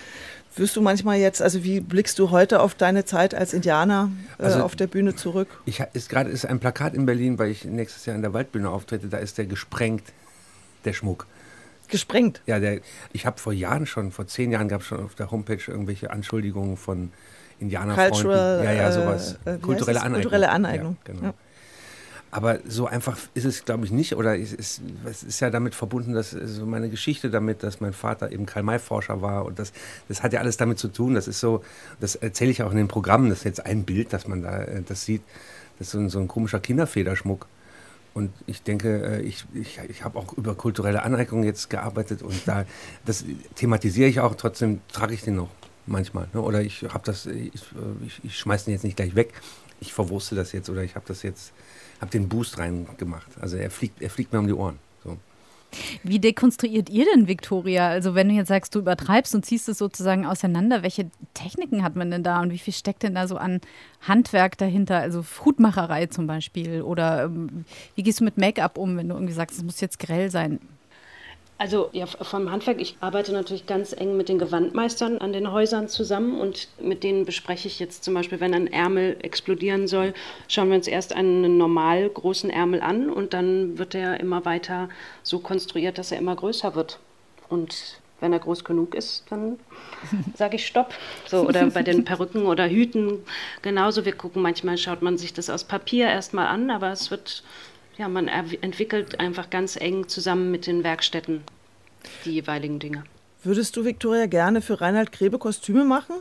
[0.58, 4.44] Wirst du manchmal jetzt, also wie blickst du heute auf deine Zeit als Indianer äh,
[4.44, 5.48] also auf der Bühne zurück?
[5.66, 8.70] Ich ist gerade ist ein Plakat in Berlin, weil ich nächstes Jahr in der Waldbühne
[8.70, 9.08] auftrete.
[9.08, 10.04] Da ist der gesprengt
[10.86, 11.28] der Schmuck.
[11.88, 12.42] Gesprengt?
[12.46, 12.80] Ja, der,
[13.12, 16.10] ich habe vor Jahren schon, vor zehn Jahren gab es schon auf der Homepage irgendwelche
[16.10, 17.12] Anschuldigungen von
[17.60, 18.14] Indianerfreunden.
[18.14, 19.38] Cultural, ja, ja, sowas.
[19.46, 20.22] Äh, kulturelle Aneignung.
[20.22, 20.98] Kulturelle Aneignung.
[21.06, 21.26] Ja, genau.
[21.28, 21.34] Ja.
[22.32, 24.16] Aber so einfach ist es, glaube ich, nicht.
[24.16, 27.92] Oder es ist, es ist ja damit verbunden, dass so meine Geschichte damit, dass mein
[27.92, 29.44] Vater eben Karl-May-Forscher war.
[29.44, 29.74] Und das,
[30.08, 31.14] das hat ja alles damit zu tun.
[31.14, 31.62] Das ist so,
[32.00, 33.30] das erzähle ich auch in den Programmen.
[33.30, 35.24] Das ist jetzt ein Bild, dass man da äh, das sieht.
[35.78, 37.48] Das ist so ein, so ein komischer Kinderfederschmuck.
[38.14, 42.46] Und ich denke, äh, ich, ich, ich habe auch über kulturelle Aneignung jetzt gearbeitet und
[42.46, 42.66] da
[43.06, 43.24] das
[43.56, 45.50] thematisiere ich auch, trotzdem trage ich den noch
[45.86, 46.28] manchmal.
[46.34, 46.42] Ne?
[46.42, 47.54] Oder ich habe das, ich,
[48.06, 49.34] ich, ich schmeiße den jetzt nicht gleich weg,
[49.80, 51.54] ich verwurste das jetzt oder ich habe das jetzt,
[52.02, 53.30] habe den Boost reingemacht.
[53.40, 54.78] Also er fliegt, er fliegt mir um die Ohren.
[56.04, 57.88] Wie dekonstruiert ihr denn Victoria?
[57.90, 61.96] Also wenn du jetzt sagst, du übertreibst und ziehst es sozusagen auseinander, welche Techniken hat
[61.96, 63.62] man denn da und wie viel steckt denn da so an
[64.02, 64.98] Handwerk dahinter?
[64.98, 69.34] Also Hutmacherei zum Beispiel oder ähm, wie gehst du mit Make-up um, wenn du irgendwie
[69.34, 70.60] sagst, es muss jetzt grell sein?
[71.62, 75.88] Also ja, vom Handwerk, ich arbeite natürlich ganz eng mit den Gewandmeistern an den Häusern
[75.88, 80.16] zusammen und mit denen bespreche ich jetzt zum Beispiel, wenn ein Ärmel explodieren soll,
[80.48, 84.90] schauen wir uns erst einen normal großen Ärmel an und dann wird er immer weiter
[85.22, 86.98] so konstruiert, dass er immer größer wird.
[87.48, 89.60] Und wenn er groß genug ist, dann
[90.36, 90.96] sage ich Stopp.
[91.28, 93.20] So, oder bei den Perücken oder Hüten
[93.62, 94.04] genauso.
[94.04, 97.44] Wir gucken, manchmal schaut man sich das aus Papier erstmal an, aber es wird
[98.02, 101.44] ja, man entwickelt einfach ganz eng zusammen mit den Werkstätten
[102.26, 103.04] die jeweiligen Dinge.
[103.44, 106.16] Würdest du, Viktoria, gerne für Reinhard Grebe Kostüme machen?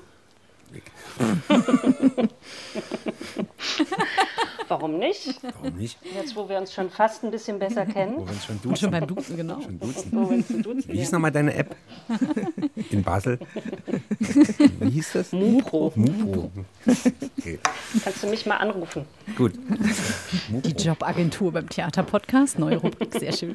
[4.68, 5.40] Warum nicht?
[5.42, 5.98] Warum nicht?
[6.14, 8.16] Jetzt, wo wir uns schon fast ein bisschen besser Wo kennen.
[8.18, 8.76] wir uns schon duzen.
[8.76, 9.60] Schon beim Duzen, genau.
[9.60, 10.08] Schon duzen.
[10.12, 11.74] Wo wir uns duzen Wie hieß nochmal deine App?
[12.90, 13.38] In Basel?
[14.18, 15.32] Wie hieß das?
[15.32, 15.92] Mupro.
[15.96, 16.50] Mupro.
[17.38, 17.58] Okay,
[18.04, 19.04] Kannst du mich mal anrufen?
[19.36, 19.52] gut.
[20.50, 23.54] Die Jobagentur beim Theaterpodcast, neue Rubrik, sehr schön.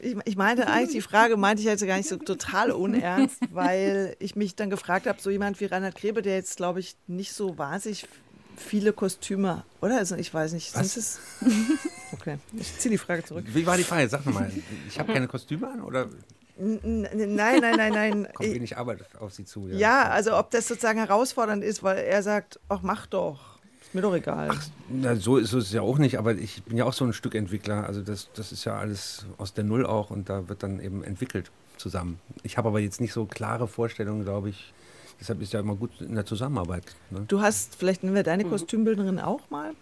[0.00, 4.14] Ich, ich meinte eigentlich, die Frage meinte ich jetzt gar nicht so total unernst, weil
[4.20, 7.32] ich mich dann gefragt habe, so jemand wie Reinhard Grebe, der jetzt, glaube ich, nicht
[7.32, 8.06] so wahnsinnig
[8.56, 9.98] viele Kostüme, oder?
[9.98, 10.96] Also ich weiß nicht, Was?
[10.96, 11.20] es?
[12.12, 13.44] Okay, ich ziehe die Frage zurück.
[13.48, 14.08] Wie war die Frage?
[14.08, 14.50] Sag nochmal.
[14.88, 16.08] Ich habe keine Kostüme an oder
[16.56, 18.28] Nein, nein, nein, nein.
[18.34, 19.68] kommt wenig Arbeit auf Sie zu?
[19.68, 24.02] Ja, also ob das sozusagen herausfordernd ist, weil er sagt, ach mach doch, ist mir
[24.02, 24.50] doch egal.
[24.88, 27.34] Na, so ist es ja auch nicht, aber ich bin ja auch so ein Stück
[27.34, 27.84] Entwickler.
[27.86, 31.02] Also das, das ist ja alles aus der Null auch und da wird dann eben
[31.02, 32.20] entwickelt zusammen.
[32.44, 34.72] Ich habe aber jetzt nicht so klare Vorstellungen, glaube ich.
[35.20, 36.84] Deshalb ist ja immer gut in der Zusammenarbeit.
[37.10, 37.24] Ne?
[37.28, 39.72] Du hast, vielleicht nennen wir deine Kostümbildnerin auch mal.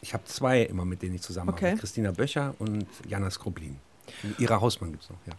[0.00, 1.66] Ich habe zwei immer, mit denen ich zusammenarbeite.
[1.66, 1.76] Okay.
[1.78, 3.76] Christina Böcher und Jana Skroblin.
[4.38, 5.32] Ihrer Hausmann gibt es noch, ja.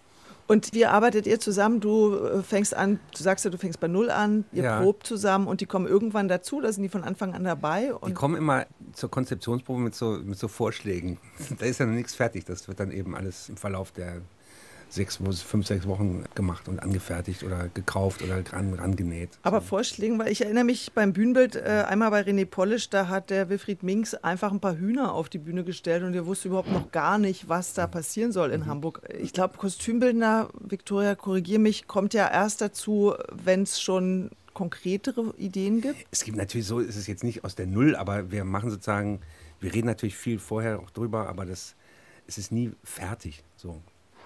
[0.48, 1.80] Und wie arbeitet ihr zusammen?
[1.80, 4.80] Du äh, fängst an, du sagst ja, du fängst bei Null an, ihr Ja.
[4.82, 7.94] probt zusammen und die kommen irgendwann dazu, da sind die von Anfang an dabei.
[8.08, 11.18] Die kommen immer zur Konzeptionsprobe mit so, mit so Vorschlägen.
[11.60, 12.46] Da ist ja noch nichts fertig.
[12.46, 14.22] Das wird dann eben alles im Verlauf der
[14.96, 19.30] sechs, fünf, sechs Wochen gemacht und angefertigt oder gekauft oder ran, rangenäht.
[19.44, 19.68] aber so.
[19.68, 23.50] Vorschlägen, weil ich erinnere mich beim Bühnenbild äh, einmal bei René Polisch, da hat der
[23.50, 26.92] Wilfried Minks einfach ein paar Hühner auf die Bühne gestellt und er wusste überhaupt noch
[26.92, 29.02] gar nicht, was da passieren soll in Hamburg.
[29.20, 35.82] Ich glaube, Kostümbildner, Viktoria, korrigier mich, kommt ja erst dazu, wenn es schon konkretere Ideen
[35.82, 36.08] gibt.
[36.12, 39.20] Es gibt natürlich so, ist es jetzt nicht aus der Null, aber wir machen sozusagen,
[39.60, 41.76] wir reden natürlich viel vorher auch drüber, aber das,
[42.26, 43.44] es ist nie fertig.
[43.58, 43.82] So.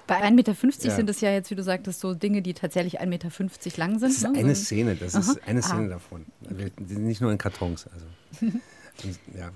[0.10, 0.54] Bei 1,50 Meter
[0.88, 0.96] Ja.
[0.96, 3.30] sind es ja jetzt, wie du sagtest, so Dinge, die tatsächlich 1,50 Meter
[3.78, 4.10] lang sind.
[4.10, 4.40] Das ist ne?
[4.40, 5.22] eine Szene, das Aha.
[5.22, 5.90] ist eine Szene Ah.
[5.90, 6.26] davon.
[6.50, 7.88] Sind nicht nur in Kartons.
[7.94, 8.06] Also.
[9.38, 9.52] Ja.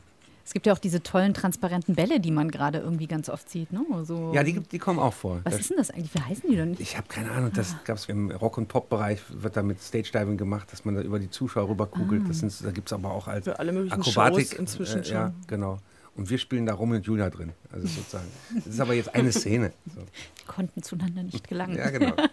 [0.46, 3.72] Es gibt ja auch diese tollen transparenten Bälle, die man gerade irgendwie ganz oft sieht.
[3.74, 3.82] Ne?
[4.04, 5.40] So, ja, die, die kommen auch vor.
[5.44, 6.14] Was Das- ist denn das eigentlich?
[6.14, 6.76] Wie heißen die denn?
[6.80, 10.38] Ich habe keine Ahnung, das gab es im Rock- und Pop-Bereich, wird da mit Stage-Diving
[10.38, 12.24] gemacht, dass man da über die Zuschauer rüberkugelt.
[12.30, 14.48] Das sind, da gibt es aber auch als Für alle möglichen Akrobatik.
[14.50, 15.34] Shows inzwischen äh, Ja, schon.
[15.48, 15.80] genau.
[16.16, 17.54] Und wir spielen da Romeo und Julia drin.
[17.72, 18.28] Also sozusagen.
[18.56, 19.74] Das ist aber jetzt eine Szene.
[19.94, 20.02] So.
[20.42, 21.78] Die konnten zueinander nicht gelangen.
[21.78, 22.16] Ja, genau.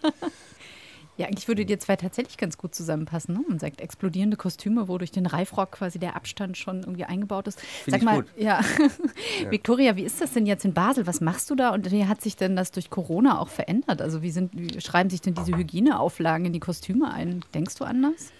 [1.20, 3.34] Ja, eigentlich würde dir zwei tatsächlich ganz gut zusammenpassen.
[3.34, 3.44] Ne?
[3.46, 7.60] Man sagt explodierende Kostüme, wo durch den Reifrock quasi der Abstand schon irgendwie eingebaut ist.
[7.60, 8.26] Find Sag ich mal, gut.
[8.38, 8.62] ja.
[9.50, 11.06] Victoria, wie ist das denn jetzt in Basel?
[11.06, 14.00] Was machst du da und wie hat sich denn das durch Corona auch verändert?
[14.00, 17.44] Also wie, sind, wie schreiben sich denn diese Hygieneauflagen in die Kostüme ein?
[17.52, 18.32] Denkst du anders?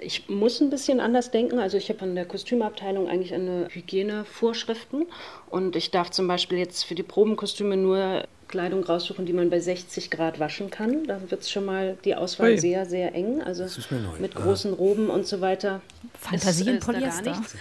[0.00, 1.58] Ich muss ein bisschen anders denken.
[1.58, 5.06] Also ich habe an der Kostümabteilung eigentlich eine Hygienevorschriften
[5.50, 9.60] und ich darf zum Beispiel jetzt für die Probenkostüme nur Kleidung raussuchen, die man bei
[9.60, 11.04] 60 Grad waschen kann.
[11.06, 12.58] Da wird es schon mal die Auswahl Ui.
[12.58, 13.42] sehr, sehr eng.
[13.42, 14.18] Also Das ist mir neu.
[14.18, 14.44] mit Aha.
[14.44, 15.80] großen Roben und so weiter.
[16.18, 17.30] Fantasie ist- in ist da gar Polyester.
[17.30, 17.56] nichts.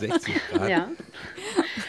[0.00, 0.68] 60 Grad.
[0.68, 0.90] Ja.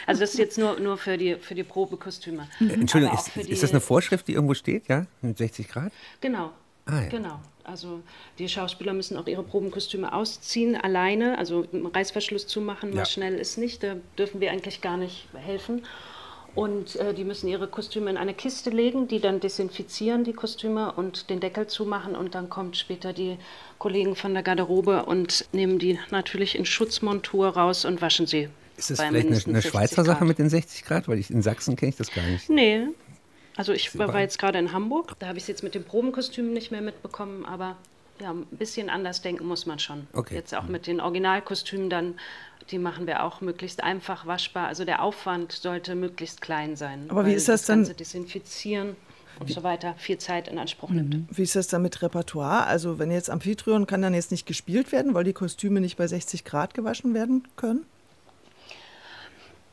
[0.06, 2.46] Also das ist jetzt nur, nur für, die, für die Probekostüme.
[2.60, 5.06] Äh, Entschuldigung, ist, ist das eine Vorschrift, die irgendwo steht, ja?
[5.20, 5.92] Mit 60 Grad?
[6.20, 6.52] Genau.
[6.86, 7.08] Ah, ja.
[7.08, 7.40] Genau.
[7.66, 8.00] Also
[8.38, 13.02] die Schauspieler müssen auch ihre Probenkostüme ausziehen, alleine, also einen Reißverschluss zumachen, Ja.
[13.02, 13.82] was schnell ist nicht.
[13.82, 15.82] Da dürfen wir eigentlich gar nicht helfen.
[16.54, 20.92] Und äh, die müssen ihre Kostüme in eine Kiste legen, die dann desinfizieren, die Kostüme,
[20.92, 22.16] und den Deckel zumachen.
[22.16, 23.36] Und dann kommt später die
[23.78, 28.48] Kollegen von der Garderobe und nehmen die natürlich in Schutzmontur raus und waschen sie.
[28.78, 31.08] Ist das vielleicht eine, eine 60 Schweizer Sache mit den 60 Grad?
[31.08, 32.48] Weil ich in Sachsen kenne ich das gar nicht.
[32.48, 32.86] Nee.
[33.56, 36.52] Also ich war, jetzt gerade in Hamburg, da habe ich es jetzt mit den Probenkostümen
[36.52, 37.76] nicht mehr mitbekommen, aber
[38.20, 40.06] ja, ein bisschen anders denken muss man schon.
[40.12, 40.34] Okay.
[40.34, 42.14] Jetzt auch mit den Originalkostümen dann,
[42.70, 44.68] die machen wir auch möglichst einfach waschbar.
[44.68, 47.06] Also der Aufwand sollte möglichst klein sein.
[47.08, 48.96] Aber wie ist das dann- Ganze Desinfizieren
[49.38, 51.16] und so weiter viel Zeit in Anspruch nimmt.
[51.30, 52.66] Wie ist das dann mit Repertoire?
[52.66, 56.06] Also wenn jetzt Amphitryon kann dann jetzt nicht gespielt werden, weil die Kostüme nicht bei
[56.06, 57.84] 60 Grad gewaschen werden können?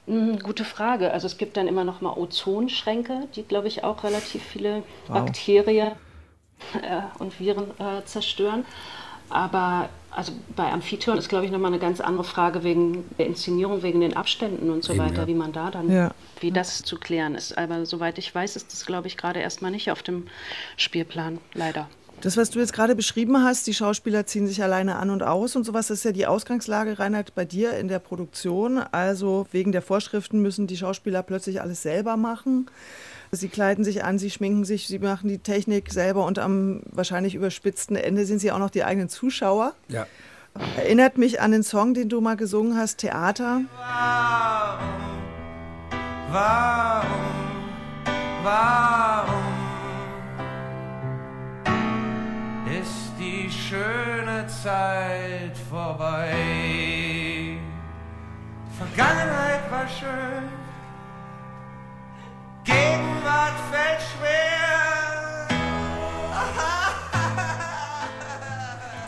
[0.08, 1.12] Hm, Gute Frage.
[1.12, 5.94] Also es gibt dann immer noch mal Ozonschränke, die, glaube ich, auch relativ viele Bakterien
[6.82, 8.66] äh, und Viren äh, zerstören.
[9.30, 13.82] Aber also bei Amphitryon ist, glaube ich, nochmal eine ganz andere Frage wegen der Inszenierung,
[13.82, 15.28] wegen den Abständen und so Eben, weiter, ja.
[15.28, 16.12] wie man da dann, Ja.
[16.40, 17.58] wie das zu klären ist.
[17.58, 20.28] Aber soweit ich weiß, ist das, glaube ich, gerade erstmal nicht auf dem
[20.78, 21.88] Spielplan, leider.
[22.24, 25.58] Das, was du jetzt gerade beschrieben hast, die Schauspieler ziehen sich alleine an und aus
[25.58, 28.78] und sowas, das ist ja die Ausgangslage, Reinhard, bei dir in der Produktion.
[28.78, 32.68] Also wegen der Vorschriften müssen die Schauspieler plötzlich alles selber machen.
[33.32, 37.36] Sie kleiden sich an, sie schminken sich, sie machen die Technik selber und am wahrscheinlich
[37.36, 39.74] überspitzten Ende sind sie auch noch die eigenen Zuschauer.
[39.90, 40.08] Ja.
[40.78, 43.64] Erinnert mich an den Song, den du mal gesungen hast, Theater.
[46.32, 46.84] Warum, warum
[48.46, 49.63] ist
[53.74, 57.58] schöne Zeit vorbei?
[58.78, 60.50] Vergangenheit war schön,
[62.64, 65.48] Gegenwart fällt schwer.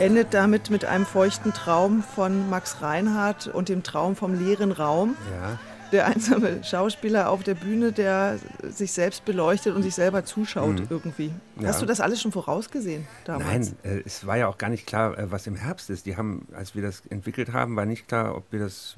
[0.00, 5.16] Endet damit mit einem feuchten Traum von Max Reinhardt und dem Traum vom leeren Raum.
[5.30, 5.58] Ja.
[5.92, 11.32] Der einsame Schauspieler auf der Bühne, der sich selbst beleuchtet und sich selber zuschaut irgendwie.
[11.60, 11.68] Ja.
[11.68, 13.46] Hast du das alles schon vorausgesehen damals?
[13.48, 16.06] Nein, äh, es war ja auch gar nicht klar, äh, was im Herbst ist.
[16.06, 18.96] Die haben, als wir das entwickelt haben, war nicht klar, ob wir das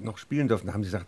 [0.00, 0.66] noch spielen dürfen.
[0.66, 1.06] Da haben sie gesagt,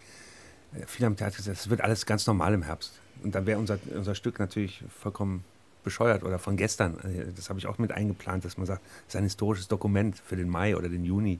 [0.74, 2.92] äh, viele am Theater gesagt, es wird alles ganz normal im Herbst.
[3.22, 5.44] Und dann wäre unser, unser Stück natürlich vollkommen
[5.82, 6.98] bescheuert oder von gestern.
[7.00, 10.18] Äh, Das habe ich auch mit eingeplant, dass man sagt, es ist ein historisches Dokument
[10.24, 11.38] für den Mai oder den Juni.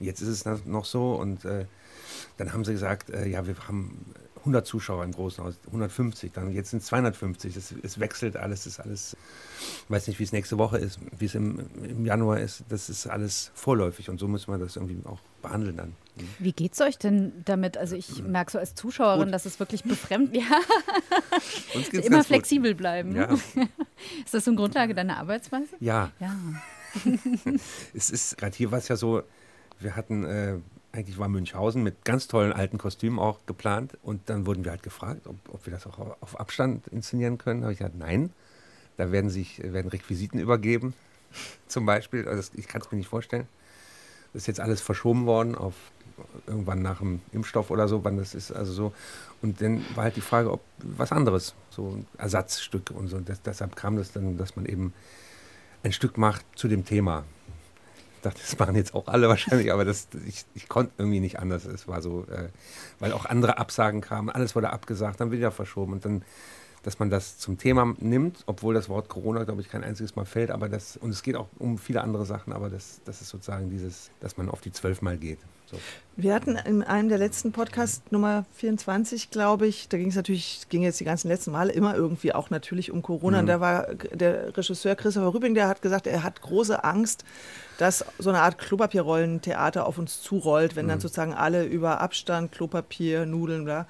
[0.00, 1.66] Jetzt ist es noch- so und äh,
[2.36, 6.52] dann haben sie gesagt, äh, ja, wir haben 100 Zuschauer im Großen Haus, 150, dann
[6.52, 7.56] jetzt sind es 250.
[7.56, 9.16] Es, es wechselt alles, ist alles,
[9.84, 12.62] ich weiß nicht, wie es nächste Woche ist, wie es im, im Januar ist.
[12.68, 15.96] Das ist alles vorläufig und so müssen wir das irgendwie auch behandeln dann.
[16.38, 17.78] Wie geht's euch denn damit?
[17.78, 19.34] Also ich merke so als Zuschauerin, Gut.
[19.34, 20.42] dass es wirklich befremd, ja,
[21.74, 22.36] Uns geht's immer ganz gut.
[22.36, 23.16] flexibel bleiben.
[23.16, 23.28] Ja,
[24.24, 25.74] Ist das so eine Grundlage deiner Arbeitsweise?
[25.80, 26.10] ja.
[26.20, 26.36] Ja.
[27.94, 29.22] es ist, gerade hier war es ja so,
[29.80, 30.56] wir hatten, äh,
[30.92, 34.82] eigentlich war Münchhausen mit ganz tollen alten Kostümen auch geplant und dann wurden wir halt
[34.82, 37.60] gefragt, ob, ob wir das auch au- auf Abstand inszenieren können.
[37.60, 38.30] Da habe ich gesagt, nein,
[38.96, 40.94] da werden sich, werden Requisiten übergeben,
[41.68, 42.26] zum Beispiel.
[42.28, 43.48] Also das, ich kann es mir nicht vorstellen.
[44.32, 45.74] Das ist jetzt alles verschoben worden auf
[46.46, 48.92] irgendwann nach dem Impfstoff oder so, wann das ist, also so.
[49.42, 53.18] Und dann war halt die Frage, ob was anderes, so ein Ersatzstück und so.
[53.20, 54.92] Das, deshalb kam das dann, dass man eben
[55.82, 57.24] ein Stück macht zu dem Thema.
[58.24, 61.64] Dachte, das machen jetzt auch alle wahrscheinlich, aber das, ich, ich konnte irgendwie nicht anders.
[61.64, 62.48] Es war so, äh,
[62.98, 66.22] weil auch andere Absagen kamen, alles wurde abgesagt, dann wieder verschoben und dann,
[66.82, 70.24] dass man das zum Thema nimmt, obwohl das Wort Corona, glaube ich, kein einziges Mal
[70.24, 73.28] fällt, aber das, und es geht auch um viele andere Sachen, aber das, das ist
[73.28, 75.38] sozusagen dieses, dass man auf die zwölf Mal geht.
[75.74, 75.80] So.
[76.16, 80.66] Wir hatten in einem der letzten Podcasts, Nummer 24, glaube ich, da ging es natürlich,
[80.68, 83.40] ging jetzt die ganzen letzten Male immer irgendwie auch natürlich um Corona.
[83.40, 87.24] Und da war der Regisseur Christopher Rübing, der hat gesagt, er hat große Angst,
[87.78, 93.26] dass so eine Art Klopapierrollentheater auf uns zurollt, wenn dann sozusagen alle über Abstand, Klopapier,
[93.26, 93.88] Nudeln, bla,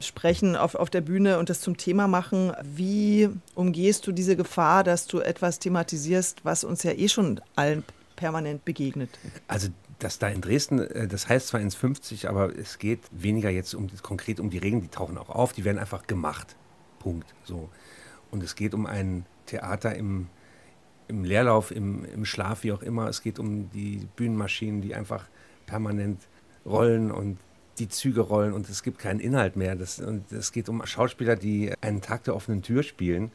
[0.00, 2.52] sprechen auf, auf der Bühne und das zum Thema machen.
[2.62, 7.84] Wie umgehst du diese Gefahr, dass du etwas thematisierst, was uns ja eh schon allen
[8.16, 9.10] permanent begegnet?
[9.46, 13.50] Also dass da in Dresden, äh, das heißt zwar ins 50, aber es geht weniger
[13.50, 16.56] jetzt um konkret um die Regeln, die tauchen auch auf, die werden einfach gemacht.
[16.98, 17.34] Punkt.
[17.44, 17.68] So.
[18.30, 20.28] Und es geht um ein Theater im,
[21.08, 23.08] im Leerlauf, im, im Schlaf, wie auch immer.
[23.08, 25.28] Es geht um die Bühnenmaschinen, die einfach
[25.66, 26.20] permanent
[26.64, 27.38] rollen und
[27.78, 29.76] die Züge rollen und es gibt keinen Inhalt mehr.
[29.76, 33.30] Das, und es geht um Schauspieler, die einen Tag der offenen Tür spielen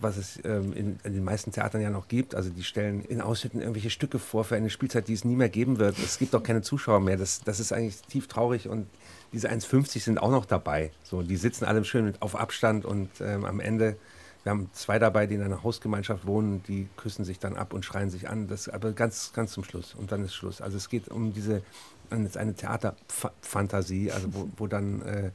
[0.00, 2.34] was es ähm, in, in den meisten Theatern ja noch gibt.
[2.34, 5.48] Also die stellen in Ausschnitten irgendwelche Stücke vor für eine Spielzeit, die es nie mehr
[5.48, 5.98] geben wird.
[5.98, 7.16] Es gibt auch keine Zuschauer mehr.
[7.16, 8.86] Das, das ist eigentlich tief traurig und
[9.32, 10.90] diese 1,50 sind auch noch dabei.
[11.02, 13.96] So, die sitzen alle schön mit, auf Abstand und ähm, am Ende,
[14.42, 17.84] wir haben zwei dabei, die in einer Hausgemeinschaft wohnen, die küssen sich dann ab und
[17.84, 18.48] schreien sich an.
[18.48, 20.60] Das aber ganz, ganz zum Schluss und dann ist Schluss.
[20.60, 21.62] Also es geht um diese,
[22.10, 25.30] jetzt eine Theaterfantasie, also wo, wo dann äh,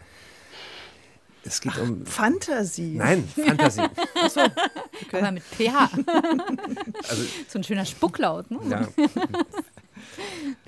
[1.45, 2.95] es geht um Fantasie.
[2.95, 3.81] Nein, Fantasie.
[5.11, 5.89] Aber mit PH.
[7.07, 8.49] Also, so ein schöner Spucklaut.
[8.49, 8.59] Ne?
[8.69, 8.87] ja.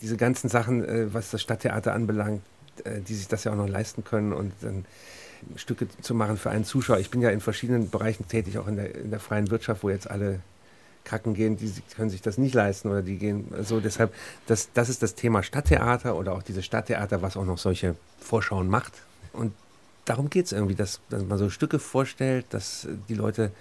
[0.01, 2.41] Diese ganzen Sachen, äh, was das Stadttheater anbelangt,
[2.83, 4.85] äh, die sich das ja auch noch leisten können und dann
[5.55, 6.99] Stücke zu machen für einen Zuschauer.
[6.99, 9.89] Ich bin ja in verschiedenen Bereichen tätig, auch in der, in der freien Wirtschaft, wo
[9.89, 10.41] jetzt alle
[11.03, 13.79] kacken gehen, die können sich das nicht leisten oder die gehen so.
[13.79, 14.13] Deshalb,
[14.45, 18.67] das, das ist das Thema Stadttheater oder auch dieses Stadttheater, was auch noch solche Vorschauen
[18.67, 18.93] macht.
[19.31, 19.53] Und
[20.09, 23.51] darum geht es irgendwie, dass, dass man so Stücke vorstellt, dass äh, die Leute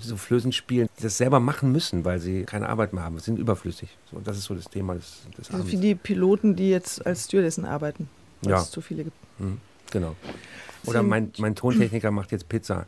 [0.00, 3.18] so Flößen spielen, die das selber machen müssen, weil sie keine Arbeit mehr haben.
[3.18, 3.88] Sie sind überflüssig.
[4.12, 5.72] So, das ist so das Thema des, des Also Abends.
[5.72, 8.08] wie die Piloten, die jetzt als Stewardessen arbeiten,
[8.42, 8.62] weil Ja.
[8.62, 9.16] es zu viele gibt.
[9.40, 9.58] Mhm,
[9.90, 10.14] genau.
[10.86, 12.86] Oder mein, mein Tontechniker macht jetzt Pizza.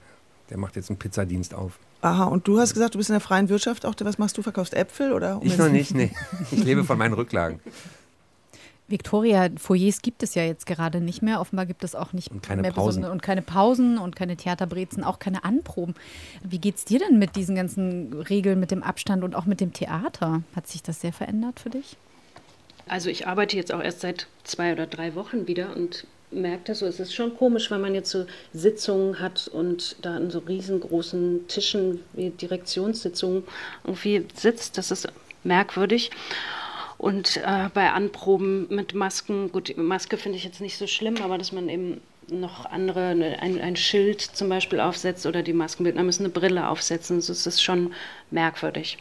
[0.51, 1.79] Der macht jetzt einen Pizzadienst auf.
[2.03, 3.95] Aha, und du hast gesagt, du bist in der freien Wirtschaft auch.
[4.01, 4.43] Was machst du?
[4.43, 5.41] Verkaufst Äpfel oder?
[5.43, 6.13] Ich noch nicht, nee.
[6.51, 7.61] Ich lebe von meinen Rücklagen.
[8.91, 11.41] Victoria, Foyers gibt es ja jetzt gerade nicht mehr.
[11.41, 13.05] Offenbar gibt es auch nicht Und keine mehr Pausen.
[13.05, 15.95] und keine Pausen und keine Theaterbrezen, auch keine Anproben.
[16.43, 19.73] Wie geht's dir denn mit diesen ganzen Regeln, mit dem Abstand und auch mit dem
[19.73, 20.43] Theater?
[20.55, 21.97] Hat sich das sehr verändert für dich?
[22.87, 26.81] Also ich arbeite jetzt auch erst seit zwei oder drei Wochen wieder und merke das
[26.81, 26.87] so.
[26.87, 31.47] Es ist schon komisch, wenn man jetzt so Sitzungen hat und da an so riesengroßen
[31.49, 33.45] Tischen wie Direktionssitzungen
[33.85, 34.79] irgendwie sitzt.
[34.79, 35.09] Das ist
[35.45, 36.11] merkwürdig.
[37.01, 41.39] Und äh, bei Anproben mit Masken, gut, Maske finde ich jetzt nicht so schlimm, aber
[41.39, 46.03] dass man eben noch andere, ne, ein, ein Schild zum Beispiel aufsetzt oder die Maskenbildner
[46.03, 47.95] müssen eine Brille aufsetzen, das ist schon
[48.31, 48.99] merkwürdig.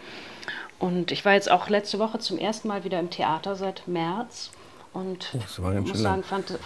[0.79, 4.51] Und ich war jetzt auch letzte Woche zum ersten Mal wieder im Theater seit März
[4.93, 6.57] Und Oh, das war ganz muss sagen, fand,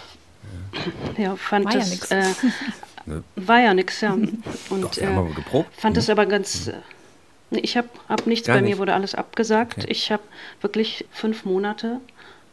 [1.18, 1.34] ja.
[1.34, 2.10] fand War ja das, nix.
[2.12, 2.22] Äh,
[3.06, 3.22] Ne?
[3.36, 4.12] war ja nix, ja.
[4.70, 5.68] Und Doch, wir haben äh, aber geprobt.
[5.76, 6.12] fand es Mhm.
[6.12, 6.68] aber ganz.
[6.68, 6.74] Äh,
[7.50, 8.78] ich habe hab nichts, Gar bei mir nicht.
[8.78, 9.78] wurde alles abgesagt.
[9.78, 9.86] Okay.
[9.90, 10.22] Ich habe
[10.60, 12.00] wirklich fünf Monate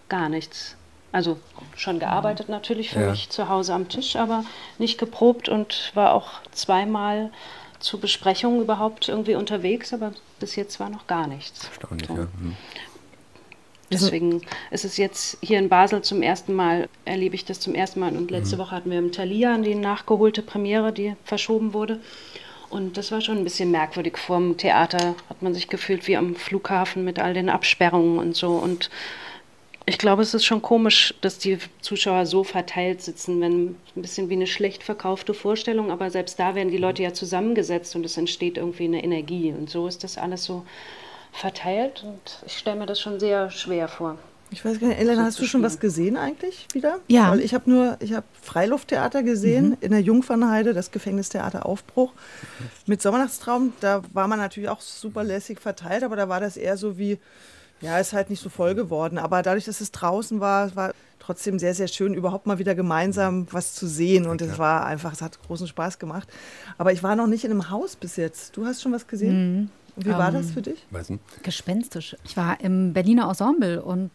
[0.09, 0.75] gar nichts.
[1.13, 1.39] Also
[1.75, 3.09] schon gearbeitet natürlich für Ja.
[3.11, 4.45] mich zu Hause am Tisch, aber
[4.77, 7.31] nicht geprobt und war auch zweimal
[7.79, 11.65] zu Besprechungen überhaupt irgendwie unterwegs, aber bis jetzt war noch gar nichts.
[11.65, 12.13] Erstaunlich, So.
[12.15, 12.27] ja.
[12.39, 12.55] Hm.
[13.91, 17.99] Deswegen ist es jetzt hier in Basel zum ersten Mal, erlebe ich das zum ersten
[17.99, 18.15] Mal.
[18.15, 18.37] Und Mhm.
[18.37, 21.99] letzte Woche hatten wir im Thalia die nachgeholte Premiere, die verschoben wurde.
[22.71, 24.17] Und das war schon ein bisschen merkwürdig.
[24.17, 28.35] Vor dem Theater hat man sich gefühlt wie am Flughafen mit all den Absperrungen und
[28.35, 28.51] so.
[28.51, 28.89] Und
[29.85, 34.29] ich glaube, es ist schon komisch, dass die Zuschauer so verteilt sitzen, wenn ein bisschen
[34.29, 38.15] wie eine schlecht verkaufte Vorstellung, aber selbst da werden die Leute ja zusammengesetzt und es
[38.15, 39.51] entsteht irgendwie eine Energie.
[39.51, 40.65] Und so ist das alles so
[41.33, 44.17] verteilt und ich stelle mir das schon sehr schwer vor.
[44.53, 46.99] Ich weiß gar nicht, Elena, hast du schon was gesehen eigentlich wieder?
[47.07, 47.31] Ja.
[47.31, 52.11] Weil ich habe nur, ich habe Freilufttheater gesehen in der Jungfernheide, das Gefängnistheater Aufbruch.
[52.85, 56.75] Mit Sommernachtstraum, da war man natürlich auch super lässig verteilt, aber da war das eher
[56.75, 57.17] so wie,
[57.79, 59.17] ja, ist halt nicht so voll geworden.
[59.17, 63.47] Aber dadurch, dass es draußen war, war trotzdem sehr, sehr schön, überhaupt mal wieder gemeinsam
[63.51, 64.25] was zu sehen.
[64.27, 66.27] Und es war einfach, es hat großen Spaß gemacht.
[66.77, 68.57] Aber ich war noch nicht in einem Haus bis jetzt.
[68.57, 69.71] Du hast schon was gesehen?
[69.95, 70.85] Und wie war Ähm, das für dich?
[70.89, 71.21] Weiß nicht.
[71.43, 72.17] Gespenstisch.
[72.25, 74.09] Ich war im Berliner Ensemble und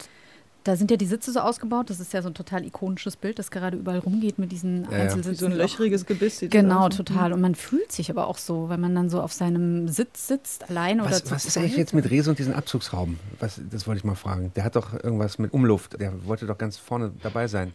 [0.67, 1.91] da sind ja die Sitze so ausgebaut.
[1.91, 4.99] Das ist ja so ein total ikonisches Bild, das gerade überall rumgeht mit diesen ja.
[4.99, 5.37] Einzelsitzen.
[5.37, 6.41] So ein löchriges Gebiss.
[6.41, 7.33] das Genau, total.
[7.33, 10.69] Und man fühlt sich aber auch so, wenn man dann so auf seinem Sitz sitzt,
[10.69, 13.19] allein oder Was, zu was ist eigentlich jetzt mit Rezo und diesem Abzugsraum?
[13.39, 14.53] Was, das wollte ich mal fragen.
[14.57, 16.01] Der hat doch irgendwas mit Umluft.
[16.01, 17.73] Der wollte doch ganz vorne dabei sein.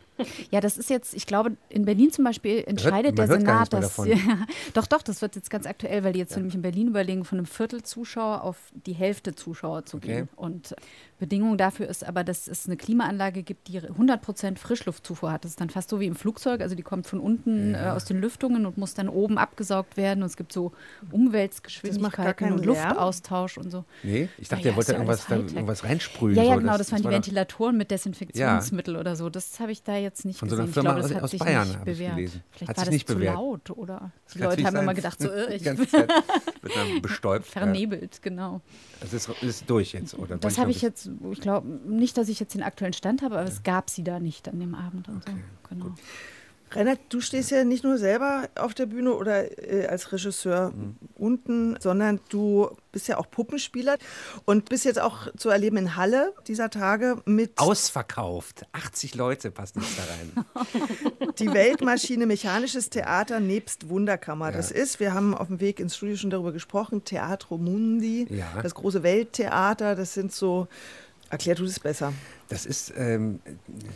[0.51, 3.84] Ja, das ist jetzt, ich glaube, in Berlin zum Beispiel entscheidet der hört gar Senat,
[3.84, 4.08] davon.
[4.12, 7.23] Ja, doch, doch, das wird jetzt ganz aktuell, weil die jetzt nämlich in Berlin überlegen,
[7.23, 10.08] von einem Viertel Zuschauer auf die Hälfte Zuschauer zu Okay.
[10.08, 10.30] gehen.
[10.36, 10.75] Und
[11.22, 15.46] Bedingung dafür ist aber, dass es eine Klimaanlage gibt, die 100% Frischluftzufuhr hat.
[15.46, 16.62] Das ist dann fast so wie im Flugzeug.
[16.62, 20.24] Also die kommt von unten äh, aus den Lüftungen und muss dann oben abgesaugt werden.
[20.24, 20.72] Und es gibt so
[21.12, 22.66] Umweltgeschwindigkeiten und?
[22.66, 23.86] Luftaustausch und so.
[24.04, 26.36] Nee, ich dachte, Na ja, er wollte ja irgendwas, da, irgendwas reinsprühen.
[26.36, 26.60] Ja, ja, so.
[26.60, 29.30] genau, das, waren die Ventilatoren mit Desinfektionsmittel oder so.
[29.30, 30.66] Das habe ich da jetzt nicht Von so gesehen.
[30.66, 32.16] einer Firma ich glaube, das aus- hat aus sich Bayern, nicht habe ich bewährt.
[32.16, 32.44] gelesen.
[32.52, 33.36] Vielleicht Hat war sich das nicht zu bewährt.
[33.36, 34.96] laut oder die Leute haben immer sein.
[34.96, 36.10] gedacht, so, äh, Die ich ganze Zeit
[36.62, 37.46] wird dann bestäubt.
[37.46, 37.52] Ja.
[37.62, 38.62] vernebelt, genau.
[39.02, 40.38] Das ist, ist durch jetzt, oder?
[40.38, 43.48] Das habe ich jetzt, ich glaube nicht, dass ich jetzt den aktuellen Stand habe, aber
[43.48, 45.32] es gab sie da nicht an dem Abend und so.
[45.70, 45.96] Genau.
[46.76, 50.74] Reinhard, du stehst ja nicht nur selber auf der Bühne oder äh, als Regisseur
[51.16, 53.98] unten, sondern du bist ja auch Puppenspieler
[54.46, 58.64] und bist jetzt auch zu erleben in Halle dieser Tage mit Ausverkauft.
[58.74, 61.34] 80 Leute passen jetzt da rein.
[61.40, 64.52] die Weltmaschine Mechanisches Theater nebst Wunderkammer.
[64.52, 68.62] Das ist, wir haben auf dem Weg ins Studio schon darüber gesprochen, Teatro Mundi, Ja.
[68.62, 70.68] das große Welttheater, das sind so,
[71.32, 72.13] erklär du das besser,
[72.50, 73.39] Das ist ähm,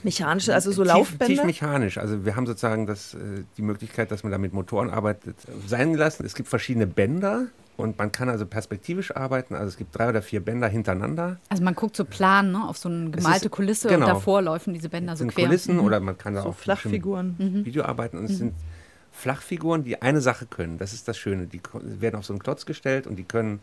[0.04, 1.26] mechanische, also so tief, Laufbänder.
[1.36, 1.98] tief mechanisch.
[1.98, 3.18] Also wir haben sozusagen das, äh,
[3.58, 5.36] die Möglichkeit, dass man da mit Motoren arbeitet,
[5.68, 6.26] sein gelassen.
[6.26, 9.54] Es gibt verschiedene Bänder und man kann also perspektivisch arbeiten.
[9.54, 11.38] Also es gibt drei oder vier Bänder hintereinander.
[11.50, 14.06] Also man guckt so plan ne, auf so eine gemalte ist- Kulisse genau.
[14.08, 15.46] und davor laufen diese Bänder so sind quer.
[15.46, 15.82] Kulissen Mhm.
[15.84, 17.36] oder man kann da So auch Flachfiguren.
[17.38, 18.18] mit Video arbeiten.
[18.18, 18.54] Und es sind
[19.12, 20.78] Flachfiguren, die eine Sache können.
[20.78, 21.48] Das ist das Schöne.
[21.48, 21.62] Die
[22.00, 23.60] werden auf so einen Klotz gestellt und die können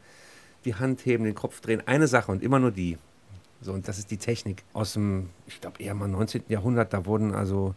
[0.65, 1.83] die Hand heben, den Kopf drehen.
[1.87, 2.97] Eine Sache und immer nur die.
[3.63, 6.43] So, und das ist die Technik aus dem, ich glaube, eher mal 19.
[6.49, 6.93] Jahrhundert.
[6.93, 7.75] Da wurden also,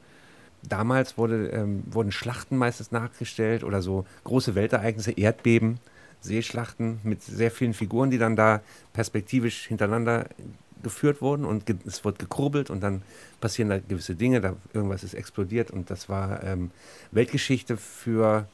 [0.63, 5.79] damals wurde, ähm, wurden Schlachten meistens nachgestellt oder so große Weltereignisse, Erdbeben,
[6.21, 8.61] Seeschlachten mit sehr vielen Figuren, die dann da
[8.93, 10.27] perspektivisch hintereinander
[10.81, 13.01] geführt wurden und ge es wird gekurbelt und dann
[13.41, 16.71] passieren da gewisse Dinge, da irgendwas ist explodiert und das war ähm,
[17.11, 18.47] Weltgeschichte für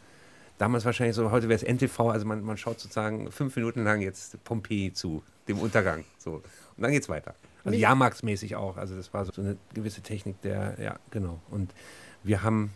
[0.58, 4.00] damals wahrscheinlich so, heute wäre es NTV, also man, man schaut sozusagen fünf Minuten lang
[4.02, 6.06] jetzt Pompeji zu, dem Untergang.
[6.20, 6.42] So.
[6.82, 7.36] Und dann geht's weiter.
[7.64, 8.76] Also Jahrmarktsmäßig auch.
[8.76, 11.40] Also das war so eine gewisse Technik der, ja, genau.
[11.52, 11.76] Und
[12.24, 12.72] wir haben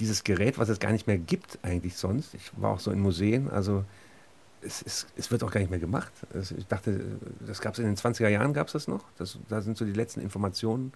[0.00, 2.34] dieses Gerät, was es gar nicht mehr gibt eigentlich sonst.
[2.34, 3.84] Ich war auch so in Museen, also
[4.62, 6.10] es, es, es wird auch gar nicht mehr gemacht.
[6.34, 7.00] Es, ich dachte,
[7.46, 9.04] das gab es in den 20er Jahren, gab es das noch.
[9.16, 10.92] Das, da sind so die letzten Informationen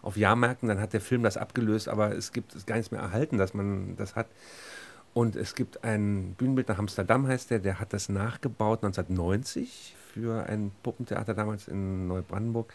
[0.00, 0.66] auf Jahrmärkten.
[0.66, 3.52] Dann hat der Film das abgelöst, aber es gibt es gar nichts mehr erhalten, dass
[3.52, 4.28] man das hat.
[5.12, 10.46] Und es gibt ein Bühnenbild nach Amsterdam, heißt der, der hat das nachgebaut 1990 für
[10.46, 12.72] ein Puppentheater damals in Neubrandenburg.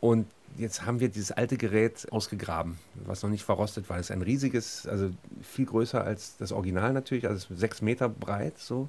[0.00, 3.98] Und jetzt haben wir dieses alte Gerät ausgegraben, was noch nicht verrostet war.
[3.98, 5.10] Es ist ein riesiges, also
[5.42, 8.88] viel größer als das Original natürlich, also sechs Meter breit so.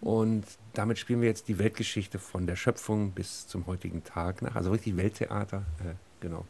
[0.00, 4.56] Und damit spielen wir jetzt die Weltgeschichte von der Schöpfung bis zum heutigen Tag nach.
[4.56, 6.44] Also richtig Welttheater, äh, genau.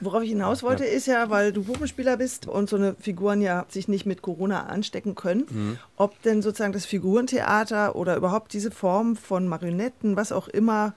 [0.00, 3.66] Worauf ich hinaus wollte, ist ja, weil du Puppenspieler bist und so eine Figuren ja
[3.68, 5.78] sich nicht mit Corona anstecken können, Mhm.
[5.96, 10.94] ob denn sozusagen das Figurentheater oder überhaupt diese Form von Marionetten, was auch immer,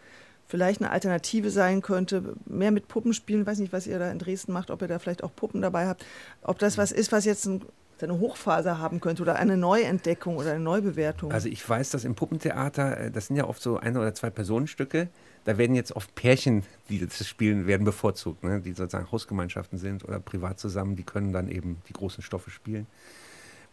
[0.47, 3.45] vielleicht eine Alternative sein könnte, mehr mit Puppen spielen.
[3.45, 5.87] Weiß nicht, was ihr da in Dresden macht, ob ihr da vielleicht auch Puppen dabei
[5.87, 6.05] habt.
[6.43, 7.61] Ob das was ist, was jetzt ein,
[8.01, 11.31] eine Hochphase haben könnte oder eine Neuentdeckung oder eine Neubewertung.
[11.31, 14.29] Also ich weiß, dass im Puppentheater, äh, das sind ja oft so ein oder zwei
[14.29, 15.07] Personenstücke,
[15.43, 18.61] da werden jetzt oft Pärchen, die das spielen, werden bevorzugt, ne?
[18.61, 22.87] die sozusagen Hausgemeinschaften sind oder privat zusammen, die können dann eben die großen Stoffe spielen.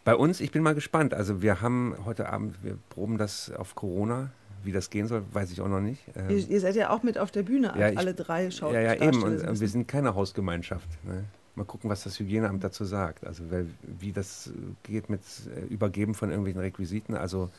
[0.04, 1.12] Bei uns, ich bin mal gespannt.
[1.12, 4.30] Also wir haben heute Abend, wir proben das auf Corona.
[4.64, 6.02] Wie das gehen soll, weiß ich auch noch nicht.
[6.16, 8.80] Ähm, ihr, ihr, seid ja auch mit auf der Bühne, ja, ich, alle drei Schauspieler.
[8.80, 9.22] Ja, ja, eben.
[9.22, 10.88] Und, und, wir sind keine Hausgemeinschaft.
[11.04, 11.24] Ne?
[11.54, 13.24] Mal gucken, was das Hygieneamt dazu sagt.
[13.24, 13.44] Also
[13.82, 14.50] wie das
[14.82, 15.20] geht mit
[15.54, 17.14] äh, Übergeben von irgendwelchen Requisiten.
[17.14, 17.50] Also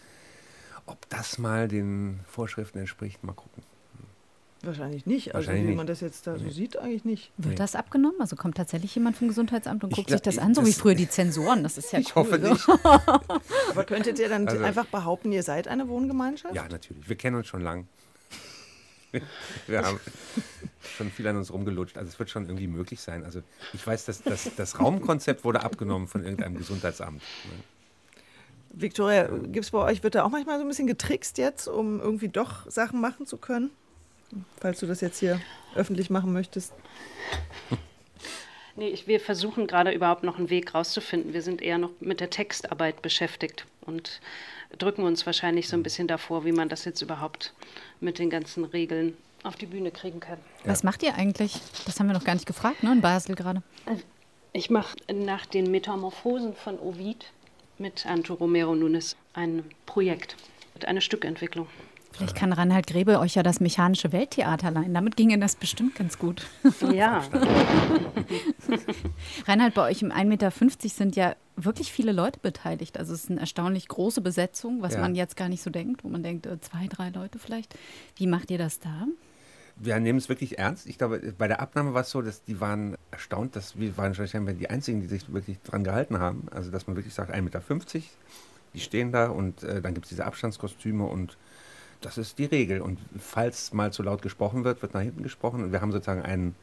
[0.88, 3.64] ob das mal den Vorschriften entspricht, mal gucken.
[4.70, 5.34] Wahrscheinlich nicht.
[5.34, 5.78] Also Wahrscheinlich wie nicht.
[5.78, 6.52] man das jetzt da so Nee.
[6.52, 7.32] sieht, eigentlich nicht.
[7.38, 7.56] Wird Nee.
[7.56, 8.22] das abgenommen?
[8.22, 10.62] Also kommt tatsächlich jemand vom Gesundheitsamt und Ich guckt glaub, sich das ich- an, so
[10.64, 11.64] wie das- früher die Zensoren.
[11.64, 12.24] Das ist ja ich cool.
[12.24, 12.54] hoffe so.
[12.54, 12.70] nicht.
[13.72, 16.54] Aber könntet ihr dann Also- einfach behaupten, ihr seid eine Wohngemeinschaft?
[16.56, 17.08] Ja, natürlich.
[17.10, 17.88] Wir kennen uns schon lang.
[19.68, 20.00] Wir haben
[20.98, 21.98] schon viel an uns rumgelutscht.
[21.98, 23.24] Also es wird schon irgendwie möglich sein.
[23.26, 23.42] Also
[23.74, 27.22] ich weiß, dass das, das Raumkonzept wurde abgenommen von irgendeinem Gesundheitsamt.
[27.22, 27.64] ne?
[28.72, 32.00] Victoria, gibt es bei euch, wird da auch manchmal so ein bisschen getrickst jetzt, um
[32.00, 33.72] irgendwie doch Sachen machen zu können?
[34.60, 35.40] Falls du das jetzt hier
[35.76, 36.74] öffentlich machen möchtest.
[38.76, 41.34] Nee, ich, wir versuchen gerade überhaupt noch einen Weg rauszufinden.
[41.34, 44.22] Wir sind eher noch mit der Textarbeit beschäftigt und
[44.78, 47.54] drücken uns wahrscheinlich so ein bisschen davor, wie man das jetzt überhaupt
[48.00, 50.38] mit den ganzen Regeln auf die Bühne kriegen kann.
[50.64, 51.60] Was macht ihr eigentlich?
[51.86, 52.92] Das haben wir noch gar nicht gefragt, ne?
[52.92, 53.64] In Basel gerade.
[54.54, 57.26] Ich mache nach den Metamorphosen von Ovid
[57.78, 60.36] mit Anto Romero Nunes ein Projekt,
[60.86, 61.68] eine Stückentwicklung.
[62.12, 64.94] Vielleicht kann Reinhard Grebe euch ja das mechanische Welttheater leihen.
[64.94, 66.46] Damit ginge das bestimmt ganz gut.
[66.92, 67.24] Ja,
[69.46, 70.52] Reinhard, bei euch im 1,50 Meter
[70.90, 72.98] sind ja wirklich viele Leute beteiligt.
[72.98, 75.02] Also es ist eine erstaunlich große Besetzung, was Ja.
[75.02, 77.76] man jetzt gar nicht so denkt, wo man denkt, äh, zwei, drei Leute vielleicht.
[78.16, 79.08] Wie macht ihr das da?
[79.76, 80.88] Wir nehmen es wirklich ernst.
[80.88, 84.18] Ich glaube, bei der Abnahme war es so, dass die waren erstaunt, dass wir waren
[84.18, 86.48] wahrscheinlich die Einzigen, die sich wirklich dran gehalten haben.
[86.52, 87.62] Also dass man wirklich sagt, 1,50 Meter,
[88.74, 91.38] die stehen da und äh, dann gibt es diese Abstandskostüme und
[92.02, 92.82] das ist die Regel.
[92.82, 95.64] Und falls mal zu laut gesprochen wird, wird nach hinten gesprochen.
[95.64, 96.56] Und wir haben sozusagen einen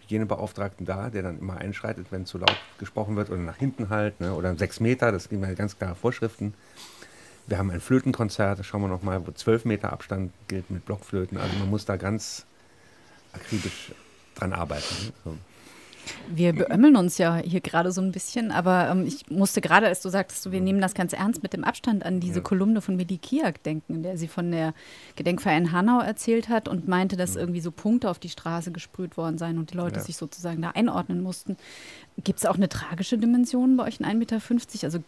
[0.00, 4.20] Hygienebeauftragten da, der dann immer einschreitet, wenn zu laut gesprochen wird oder nach hinten halt,
[4.20, 4.34] ne?
[4.34, 6.54] oder sechs Meter, das gibt ja ganz klare Vorschriften.
[7.46, 11.38] Wir haben ein Flötenkonzert, da schauen wir nochmal, wo zwölf Meter Abstand gilt mit Blockflöten.
[11.38, 12.46] Also man muss da ganz
[13.32, 13.92] akribisch
[14.34, 15.06] dran arbeiten.
[15.06, 15.12] Ne?
[15.24, 15.38] So.
[16.28, 20.00] Wir beömmeln uns ja hier gerade so ein bisschen, aber ähm, ich musste gerade, als
[20.00, 22.40] du sagtest, wir nehmen das ganz ernst mit dem Abstand an diese Ja.
[22.42, 24.74] Kolumne von Medi Kiak denken, in der sie von der
[25.16, 29.16] Gedenkfeier in Hanau erzählt hat und meinte, dass irgendwie so Punkte auf die Straße gesprüht
[29.16, 30.02] worden seien und die Leute Ja.
[30.02, 31.56] sich sozusagen da einordnen mussten.
[32.22, 34.36] Gibt es auch eine tragische Dimension bei euch in 1,50 Meter?
[34.84, 35.02] Also äh,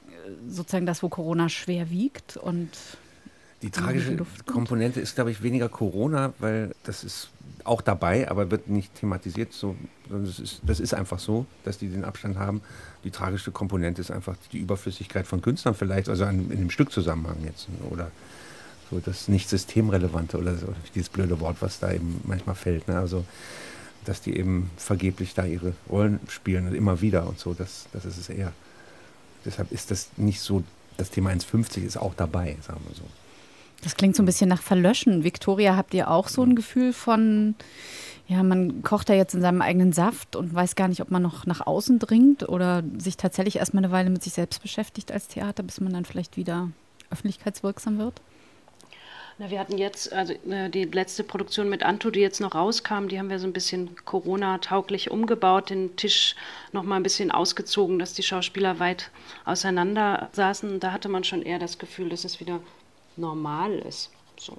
[0.49, 2.69] sozusagen das, wo Corona schwer wiegt und
[3.63, 4.17] Die tragische.
[4.47, 7.31] Komponente ist, glaube ich, weniger Corona, weil das ist
[7.65, 9.53] auch dabei, aber wird nicht thematisiert.
[9.53, 9.77] So,
[10.09, 12.63] das, ist, das ist einfach so, dass die den Abstand haben.
[13.05, 17.39] Die tragische Komponente ist einfach die Überflüssigkeit von Künstlern vielleicht, also an, in dem Stückzusammenhang
[17.45, 17.69] jetzt.
[17.91, 18.11] Oder
[18.91, 22.89] so das nicht systemrelevante oder so, dieses blöde Wort, was da eben manchmal fällt.
[22.89, 22.99] Ne?
[22.99, 23.25] Also,
[24.05, 28.05] dass die eben vergeblich da ihre Rollen spielen und immer wieder und so, das, das
[28.05, 28.53] ist es eher.
[29.45, 30.63] Deshalb ist das nicht so,
[30.97, 33.05] das Thema 1,50 ist auch dabei, sagen wir so.
[33.83, 35.25] Das klingt so ein bisschen nach Verlöschen.
[35.25, 37.57] Victoria, habt ihr auch so ein Gefühl von,
[38.29, 41.23] ja, man kocht da jetzt in seinem eigenen Saft und weiß gar nicht, ob man
[41.23, 45.29] noch nach außen dringt oder sich tatsächlich erstmal eine Weile mit sich selbst beschäftigt als
[45.29, 46.71] Theater, bis man dann vielleicht wieder
[47.11, 48.21] öffentlichkeitswirksam wird?
[49.39, 53.09] Na, wir hatten jetzt, also äh, die letzte Produktion mit Anto, die jetzt noch rauskam,
[53.09, 56.37] die haben wir so ein bisschen Corona-tauglich umgebaut, den Tisch
[56.73, 59.11] noch mal ein bisschen ausgezogen, dass die Schauspieler weit
[59.45, 60.81] auseinander saßen.
[60.81, 62.61] Da hatte man schon eher das Gefühl, dass es wieder
[63.17, 64.11] normal ist.
[64.39, 64.57] So.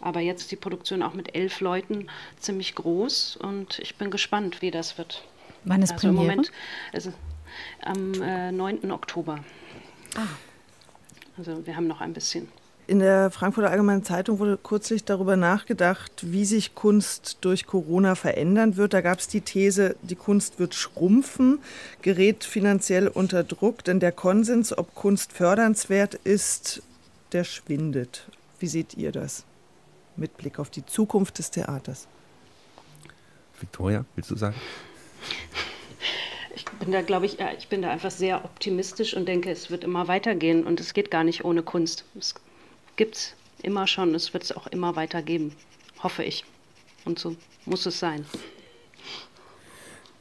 [0.00, 2.08] Aber jetzt ist die Produktion auch mit elf Leuten
[2.40, 5.22] ziemlich groß und ich bin gespannt, wie das wird.
[5.64, 6.36] Wann ist Also im Premiere?
[6.36, 6.52] Moment
[6.92, 7.12] also
[7.82, 8.90] am äh, 9.
[8.90, 9.38] Oktober.
[10.16, 10.26] Ah.
[11.38, 12.48] Also wir haben noch ein bisschen.
[12.88, 18.76] In der Frankfurter Allgemeinen Zeitung wurde kürzlich darüber nachgedacht, wie sich Kunst durch Corona verändern
[18.76, 18.92] wird.
[18.92, 21.60] Da gab es die These, die Kunst wird schrumpfen,
[22.02, 26.82] gerät finanziell unter Druck, denn der Konsens, ob Kunst fördernswert ist,
[27.32, 28.26] der schwindet.
[28.58, 29.44] Wie seht ihr das
[30.16, 32.06] mit Blick auf die Zukunft des Theaters?
[33.60, 34.56] Victoria, willst du sagen?
[36.54, 39.70] Ich bin da, glaube ich, ja, ich bin da einfach sehr optimistisch und denke, es
[39.70, 42.04] wird immer weitergehen und es geht gar nicht ohne Kunst.
[42.18, 42.34] Es
[42.96, 45.54] gibt es immer schon, es wird es auch immer weitergeben,
[46.02, 46.44] hoffe ich.
[47.04, 48.26] Und so muss es sein.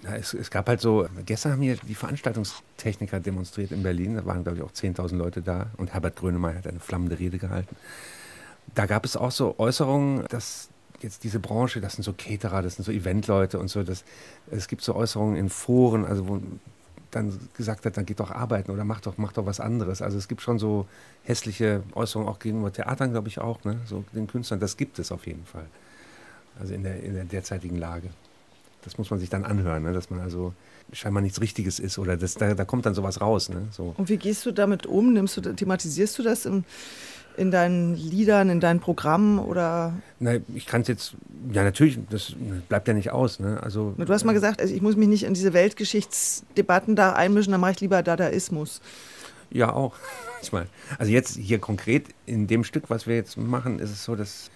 [0.04, 4.26] Ja, es, es gab halt so, gestern haben hier die Veranstaltungstechniker demonstriert in Berlin, da
[4.26, 7.76] waren glaube ich auch 10.000 Leute da und Herbert Grönemeyer hat eine flammende Rede gehalten.
[8.74, 10.70] Da gab es auch so Äußerungen, dass
[11.02, 13.84] jetzt diese Branche, das sind so Caterer, das sind so Eventleute und so.
[13.84, 14.04] Das,
[14.50, 16.42] es gibt so Äußerungen in Foren, also wo
[17.12, 20.02] dann gesagt hat, dann geht doch arbeiten oder mach doch, mach doch was anderes.
[20.02, 20.88] Also es gibt schon so
[21.24, 23.82] hässliche Äußerungen auch gegenüber Theatern, glaube ich auch, ne?
[23.86, 24.60] so den Künstlern.
[24.60, 25.66] Das gibt es auf jeden Fall.
[26.60, 28.10] Also in der, in der derzeitigen Lage.
[28.84, 29.94] Das muss man sich dann anhören, ne?
[29.94, 30.54] dass man also
[30.92, 33.50] scheinbar nichts Richtiges ist oder das, da, da kommt dann sowas raus.
[33.50, 33.68] Ne?
[33.72, 33.94] So.
[33.98, 35.14] Und wie gehst du damit um?
[35.14, 36.64] Nimmst du, thematisierst du das im,
[37.38, 39.94] in deinen Liedern, in deinen Programmen oder?
[40.20, 41.14] Nein, ich kann es jetzt,
[41.52, 42.34] ja natürlich, das
[42.68, 43.40] bleibt ja nicht aus.
[43.40, 43.62] Ne?
[43.62, 47.52] Also, du hast mal gesagt, also ich muss mich nicht in diese Weltgeschichtsdebatten da einmischen,
[47.52, 48.82] dann mache ich lieber Dadaismus.
[49.50, 49.96] Ja, auch.
[50.98, 54.50] Also jetzt hier konkret in dem Stück, was wir jetzt machen, ist es so, dass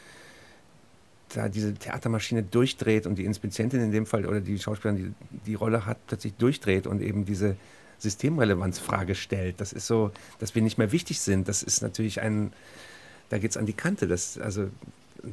[1.35, 5.55] da diese Theatermaschine durchdreht und die Inspizientin in dem Fall oder die Schauspielerin die, die
[5.55, 7.55] Rolle hat, plötzlich durchdreht und eben diese
[7.99, 9.59] Systemrelevanzfrage stellt.
[9.59, 11.47] Das ist so, dass wir nicht mehr wichtig sind.
[11.47, 12.53] Das ist natürlich ein,
[13.29, 14.07] da geht es an die Kante.
[14.07, 14.69] Das, also,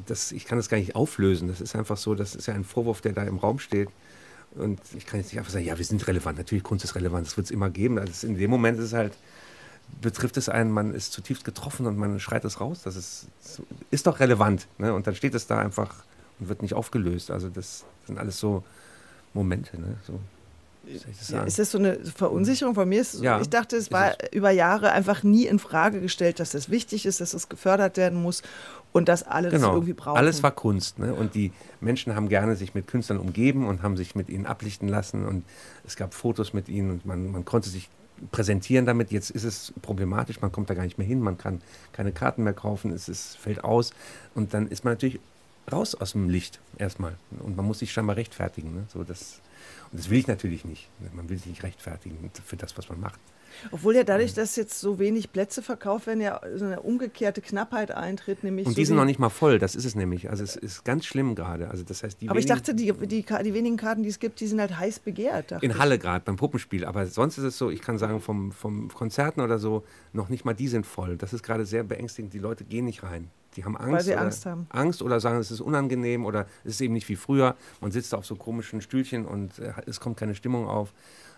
[0.07, 1.47] das, ich kann das gar nicht auflösen.
[1.47, 3.89] Das ist einfach so, das ist ja ein Vorwurf, der da im Raum steht.
[4.55, 6.37] Und ich kann jetzt nicht einfach sagen, ja, wir sind relevant.
[6.37, 7.97] Natürlich, Kunst ist relevant, das wird es immer geben.
[7.97, 9.13] Also in dem Moment ist es halt,
[10.01, 12.81] betrifft es einen, man ist zutiefst getroffen und man schreit es raus.
[12.83, 13.27] Das ist,
[13.91, 14.67] ist doch relevant.
[14.77, 14.93] Ne?
[14.93, 16.03] Und dann steht es da einfach
[16.39, 17.31] und wird nicht aufgelöst.
[17.31, 18.63] Also das sind alles so
[19.33, 19.79] Momente.
[19.79, 19.95] Ne?
[20.05, 20.19] So.
[21.29, 23.05] Ja, ist das so eine Verunsicherung von mir?
[23.05, 24.33] So, ja, ich dachte, es war es.
[24.33, 28.21] über Jahre einfach nie in Frage gestellt, dass das wichtig ist, dass das gefördert werden
[28.21, 28.41] muss
[28.91, 29.67] und dass alle genau.
[29.67, 30.17] das irgendwie brauchen.
[30.17, 30.99] Alles war Kunst.
[30.99, 31.13] Ne?
[31.13, 34.89] Und die Menschen haben gerne sich mit Künstlern umgeben und haben sich mit ihnen ablichten
[34.89, 35.25] lassen.
[35.25, 35.45] Und
[35.87, 37.89] es gab Fotos mit ihnen und man, man konnte sich
[38.31, 39.11] präsentieren damit.
[39.11, 41.61] Jetzt ist es problematisch, man kommt da gar nicht mehr hin, man kann
[41.91, 43.93] keine Karten mehr kaufen, es ist, fällt aus.
[44.35, 45.19] Und dann ist man natürlich
[45.71, 47.15] raus aus dem Licht erstmal.
[47.39, 48.73] Und man muss sich scheinbar rechtfertigen.
[48.73, 48.83] Ne?
[48.91, 49.41] So, das,
[49.91, 50.89] und das will ich natürlich nicht.
[51.13, 53.19] Man will sich nicht rechtfertigen für das, was man macht.
[53.71, 57.91] Obwohl ja dadurch, dass jetzt so wenig Plätze verkauft werden, ja so eine umgekehrte Knappheit
[57.91, 58.43] eintritt.
[58.43, 60.29] Nämlich und die so sind noch nicht mal voll, das ist es nämlich.
[60.29, 61.69] Also es ist ganz schlimm gerade.
[61.69, 64.39] Also das heißt, die Aber ich dachte, die, die, die, wenigen Karten, die es gibt,
[64.39, 65.51] die sind halt heiß begehrt.
[65.61, 65.77] In.
[65.77, 66.85] Halle gerade, beim Puppenspiel.
[66.85, 69.83] Aber sonst ist es so, ich kann sagen, vom, vom Konzerten oder so,
[70.13, 71.17] noch nicht mal die sind voll.
[71.17, 72.33] Das ist gerade sehr beängstigend.
[72.33, 73.29] Die Leute gehen nicht rein.
[73.55, 73.91] Die haben Angst.
[73.91, 74.67] Weil sie Angst haben.
[74.69, 77.55] Angst oder sagen, es ist unangenehm oder es ist eben nicht wie früher.
[77.81, 80.93] Man sitzt auf so komischen Stühlchen und äh, es kommt keine Stimmung auf.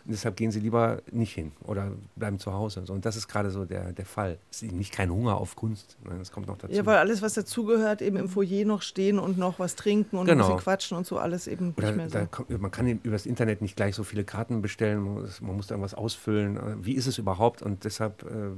[0.06, 2.84] Und deshalb gehen sie lieber nicht hin oder bleiben zu Hause.
[2.90, 4.38] Und das ist gerade so der, der Fall.
[4.52, 5.98] Es ist nicht kein Hunger auf Kunst.
[6.20, 6.74] Das kommt noch dazu.
[6.76, 10.28] Ja, weil alles, was dazugehört, eben im Foyer noch stehen und noch was trinken und
[10.28, 10.44] genau.
[10.44, 12.28] ein bisschen quatschen und so, alles eben oder nicht mehr so.
[12.30, 15.02] Kommt, man kann über das Internet nicht gleich so viele Karten bestellen.
[15.02, 16.86] Man muss, man muss da irgendwas ausfüllen.
[16.86, 17.64] Wie ist es überhaupt?
[17.64, 18.52] Und deshalb äh,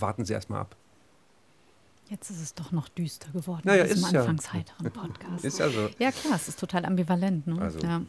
[0.00, 0.76] warten Sie erstmal ab.
[2.08, 4.52] Jetzt ist es doch noch düster geworden naja, in diesem ist anfangs ja.
[4.52, 5.44] heiteren Podcast.
[5.44, 5.88] ist ja so.
[5.98, 7.46] Ja klar, es ist total ambivalent.
[7.46, 7.60] Ne?
[7.60, 7.80] Also.
[7.80, 8.02] Ja.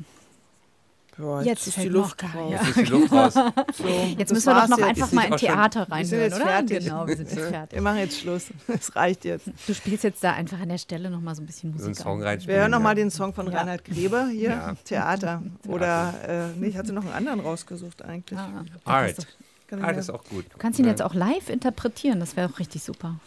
[1.18, 2.52] Ja, jetzt, jetzt ist die Luft noch, raus.
[2.52, 2.82] Ja.
[2.82, 3.34] Jetzt, raus.
[3.74, 3.88] So,
[4.18, 4.88] jetzt müssen wir doch noch jetzt.
[4.88, 6.00] einfach mal in Theater rein.
[6.00, 6.84] Wir sind jetzt fertig.
[6.84, 7.76] Genau, wir sind jetzt fertig.
[7.76, 8.48] Wir machen jetzt Schluss.
[8.68, 9.50] Es reicht jetzt.
[9.68, 11.84] Du spielst jetzt da einfach an der Stelle noch mal so ein bisschen Musik.
[11.84, 12.46] So einen Song rein.
[12.46, 13.60] Wir hören noch mal den Song von ja.
[13.60, 14.76] Reinhard Grebe hier, ja.
[14.84, 15.42] Theater.
[15.68, 18.38] Oder, äh, nee, ich hatte noch einen anderen rausgesucht eigentlich.
[18.38, 19.28] Ah, Art.
[19.72, 20.46] Art ist auch gut.
[20.52, 23.20] Du kannst ihn jetzt auch live interpretieren, das wäre auch richtig super.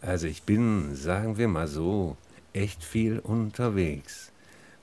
[0.00, 2.16] Also ich bin, sagen wir mal so,
[2.52, 4.32] echt viel unterwegs.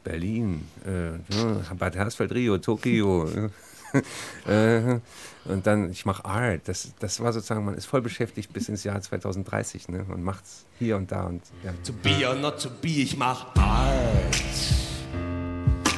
[0.06, 3.28] Berlin, äh, Bad Hersfeld, Rio, Tokio.
[4.48, 5.00] äh,
[5.46, 6.62] und dann, ich mache Art.
[6.66, 9.90] Das, das war sozusagen, man ist voll beschäftigt bis ins Jahr 2030.
[9.90, 10.06] Ne?
[10.08, 11.26] Man es hier und da.
[11.26, 11.74] Und, ja.
[11.84, 14.36] To be or not to be, ich mach Art.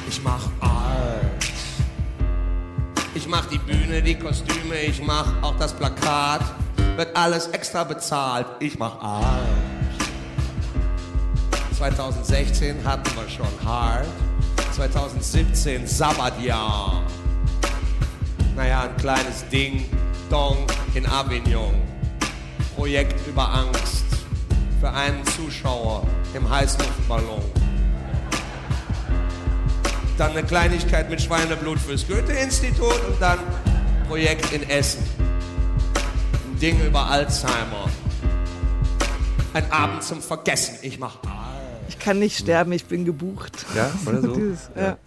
[0.08, 1.44] Ich mach Art.
[3.14, 6.42] Ich mach die Bühne, die Kostüme, ich mach auch das Plakat.
[6.96, 9.67] Wird alles extra bezahlt, ich mach Art.
[11.78, 14.04] 2016 hatten wir schon Hard.
[14.72, 17.04] 2017 Sabbatjahr.
[18.56, 19.84] Naja, ein kleines Ding,
[20.28, 21.80] Dong in Avignon.
[22.74, 24.04] Projekt über Angst
[24.80, 26.04] für einen Zuschauer
[26.34, 27.42] im Heißluftballon.
[30.16, 33.38] Dann eine Kleinigkeit mit Schweineblut fürs Goethe-Institut und dann
[34.08, 35.04] Projekt in Essen.
[36.44, 37.88] Ein Ding über Alzheimer.
[39.54, 40.78] Ein Abend zum Vergessen.
[40.82, 41.18] Ich mach
[41.88, 43.66] ich kann nicht sterben, ich bin gebucht.
[43.74, 44.32] Ja, oder so?
[44.34, 44.98] Dieses, ja.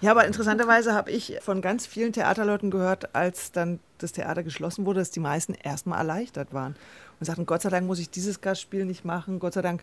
[0.00, 0.10] ja.
[0.10, 5.00] aber interessanterweise habe ich von ganz vielen Theaterleuten gehört, als dann das Theater geschlossen wurde,
[5.00, 6.76] dass die meisten erstmal erleichtert waren
[7.18, 9.82] und sagten, Gott sei Dank muss ich dieses Gastspiel nicht machen, Gott sei Dank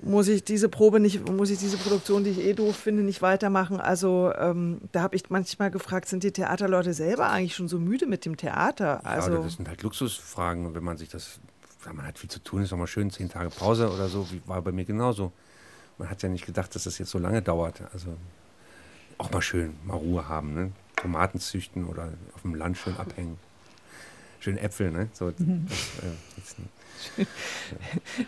[0.00, 3.20] muss ich diese Probe nicht, muss ich diese Produktion, die ich eh doof finde, nicht
[3.20, 3.80] weitermachen.
[3.80, 8.06] Also ähm, da habe ich manchmal gefragt, sind die Theaterleute selber eigentlich schon so müde
[8.06, 9.04] mit dem Theater?
[9.04, 11.40] Also, ja, das sind halt Luxusfragen, wenn man sich das
[11.92, 14.42] man hat viel zu tun, ist auch mal schön, zehn Tage Pause oder so, wie
[14.46, 15.32] war bei mir genauso.
[15.96, 17.82] Man hat ja nicht gedacht, dass das jetzt so lange dauert.
[17.92, 18.16] Also
[19.18, 20.72] auch mal schön, mal Ruhe haben, ne?
[20.96, 23.38] Tomaten züchten oder auf dem Land schön abhängen.
[24.40, 25.08] schön Äpfel, ne?
[25.12, 25.66] So, mhm.
[26.36, 27.26] das, äh,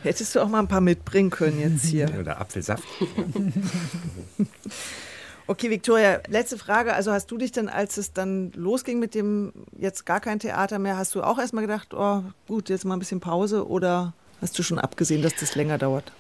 [0.03, 2.09] Hättest du auch mal ein paar mitbringen können jetzt hier.
[2.19, 2.85] Oder Apfelsaft.
[5.51, 6.95] Okay, Victoria, letzte Frage.
[6.95, 10.79] Also hast du dich dann, als es dann losging mit dem jetzt gar kein Theater
[10.79, 14.57] mehr, hast du auch erstmal gedacht, oh gut, jetzt mal ein bisschen Pause oder hast
[14.57, 16.13] du schon abgesehen, dass das länger dauert?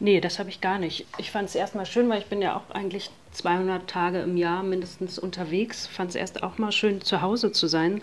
[0.00, 1.06] Nee, das habe ich gar nicht.
[1.16, 4.62] Ich fand es erstmal schön, weil ich bin ja auch eigentlich 200 Tage im Jahr
[4.62, 5.86] mindestens unterwegs.
[5.86, 8.02] Fand es erst auch mal schön, zu Hause zu sein.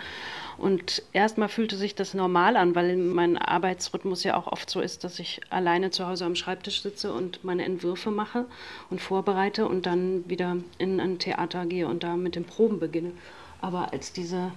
[0.61, 5.03] Und erstmal fühlte sich das normal an, weil mein Arbeitsrhythmus ja auch oft so ist,
[5.03, 8.45] dass ich alleine zu Hause am Schreibtisch sitze und meine Entwürfe mache
[8.91, 13.11] und vorbereite und dann wieder in ein Theater gehe und da mit den Proben beginne.
[13.59, 14.51] Aber als diese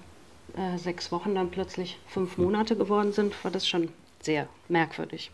[0.58, 3.88] äh, sechs Wochen dann plötzlich fünf Monate geworden sind, war das schon
[4.20, 5.30] sehr merkwürdig.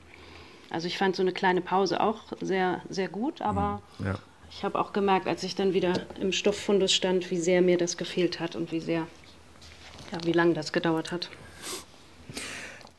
[0.71, 4.07] Also ich fand so eine kleine Pause auch sehr, sehr gut, aber mhm.
[4.07, 4.19] ja.
[4.53, 7.97] ich habe auch gemerkt, als ich dann wieder im Stofffundus stand, wie sehr mir das
[7.97, 9.09] gefehlt hat und wie sehr,
[10.13, 11.29] ja, wie lange das gedauert hat.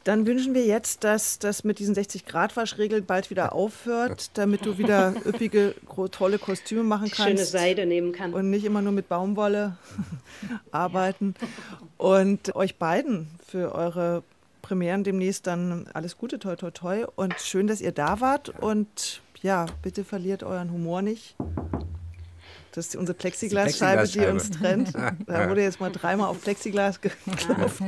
[0.04, 5.14] Dann wünschen wir jetzt, dass das mit diesen 60-Grad-Waschregeln bald wieder aufhört, damit du wieder
[5.26, 5.76] üppige,
[6.12, 7.22] tolle Kostüme machen kannst.
[7.22, 8.34] Schöne Seide nehmen kann.
[8.34, 9.78] Und nicht immer nur mit Baumwolle
[10.72, 11.36] arbeiten.
[11.98, 14.24] Und euch beiden für eure
[14.64, 17.06] Premieren demnächst dann alles Gute, toi, toi, toi.
[17.16, 18.50] Und schön, dass ihr da wart.
[18.50, 21.36] Und ja, bitte verliert euren Humor nicht.
[22.72, 24.94] Das ist unsere Plexiglasscheibe, die uns trennt.
[25.26, 27.82] Da wurde jetzt mal dreimal auf Plexiglas geklopft.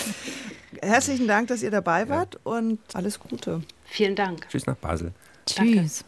[0.82, 3.62] Herzlichen Dank, dass ihr dabei wart und alles Gute.
[3.84, 4.48] Vielen Dank.
[4.48, 5.12] Tschüss nach Basel.
[5.46, 6.04] Tschüss.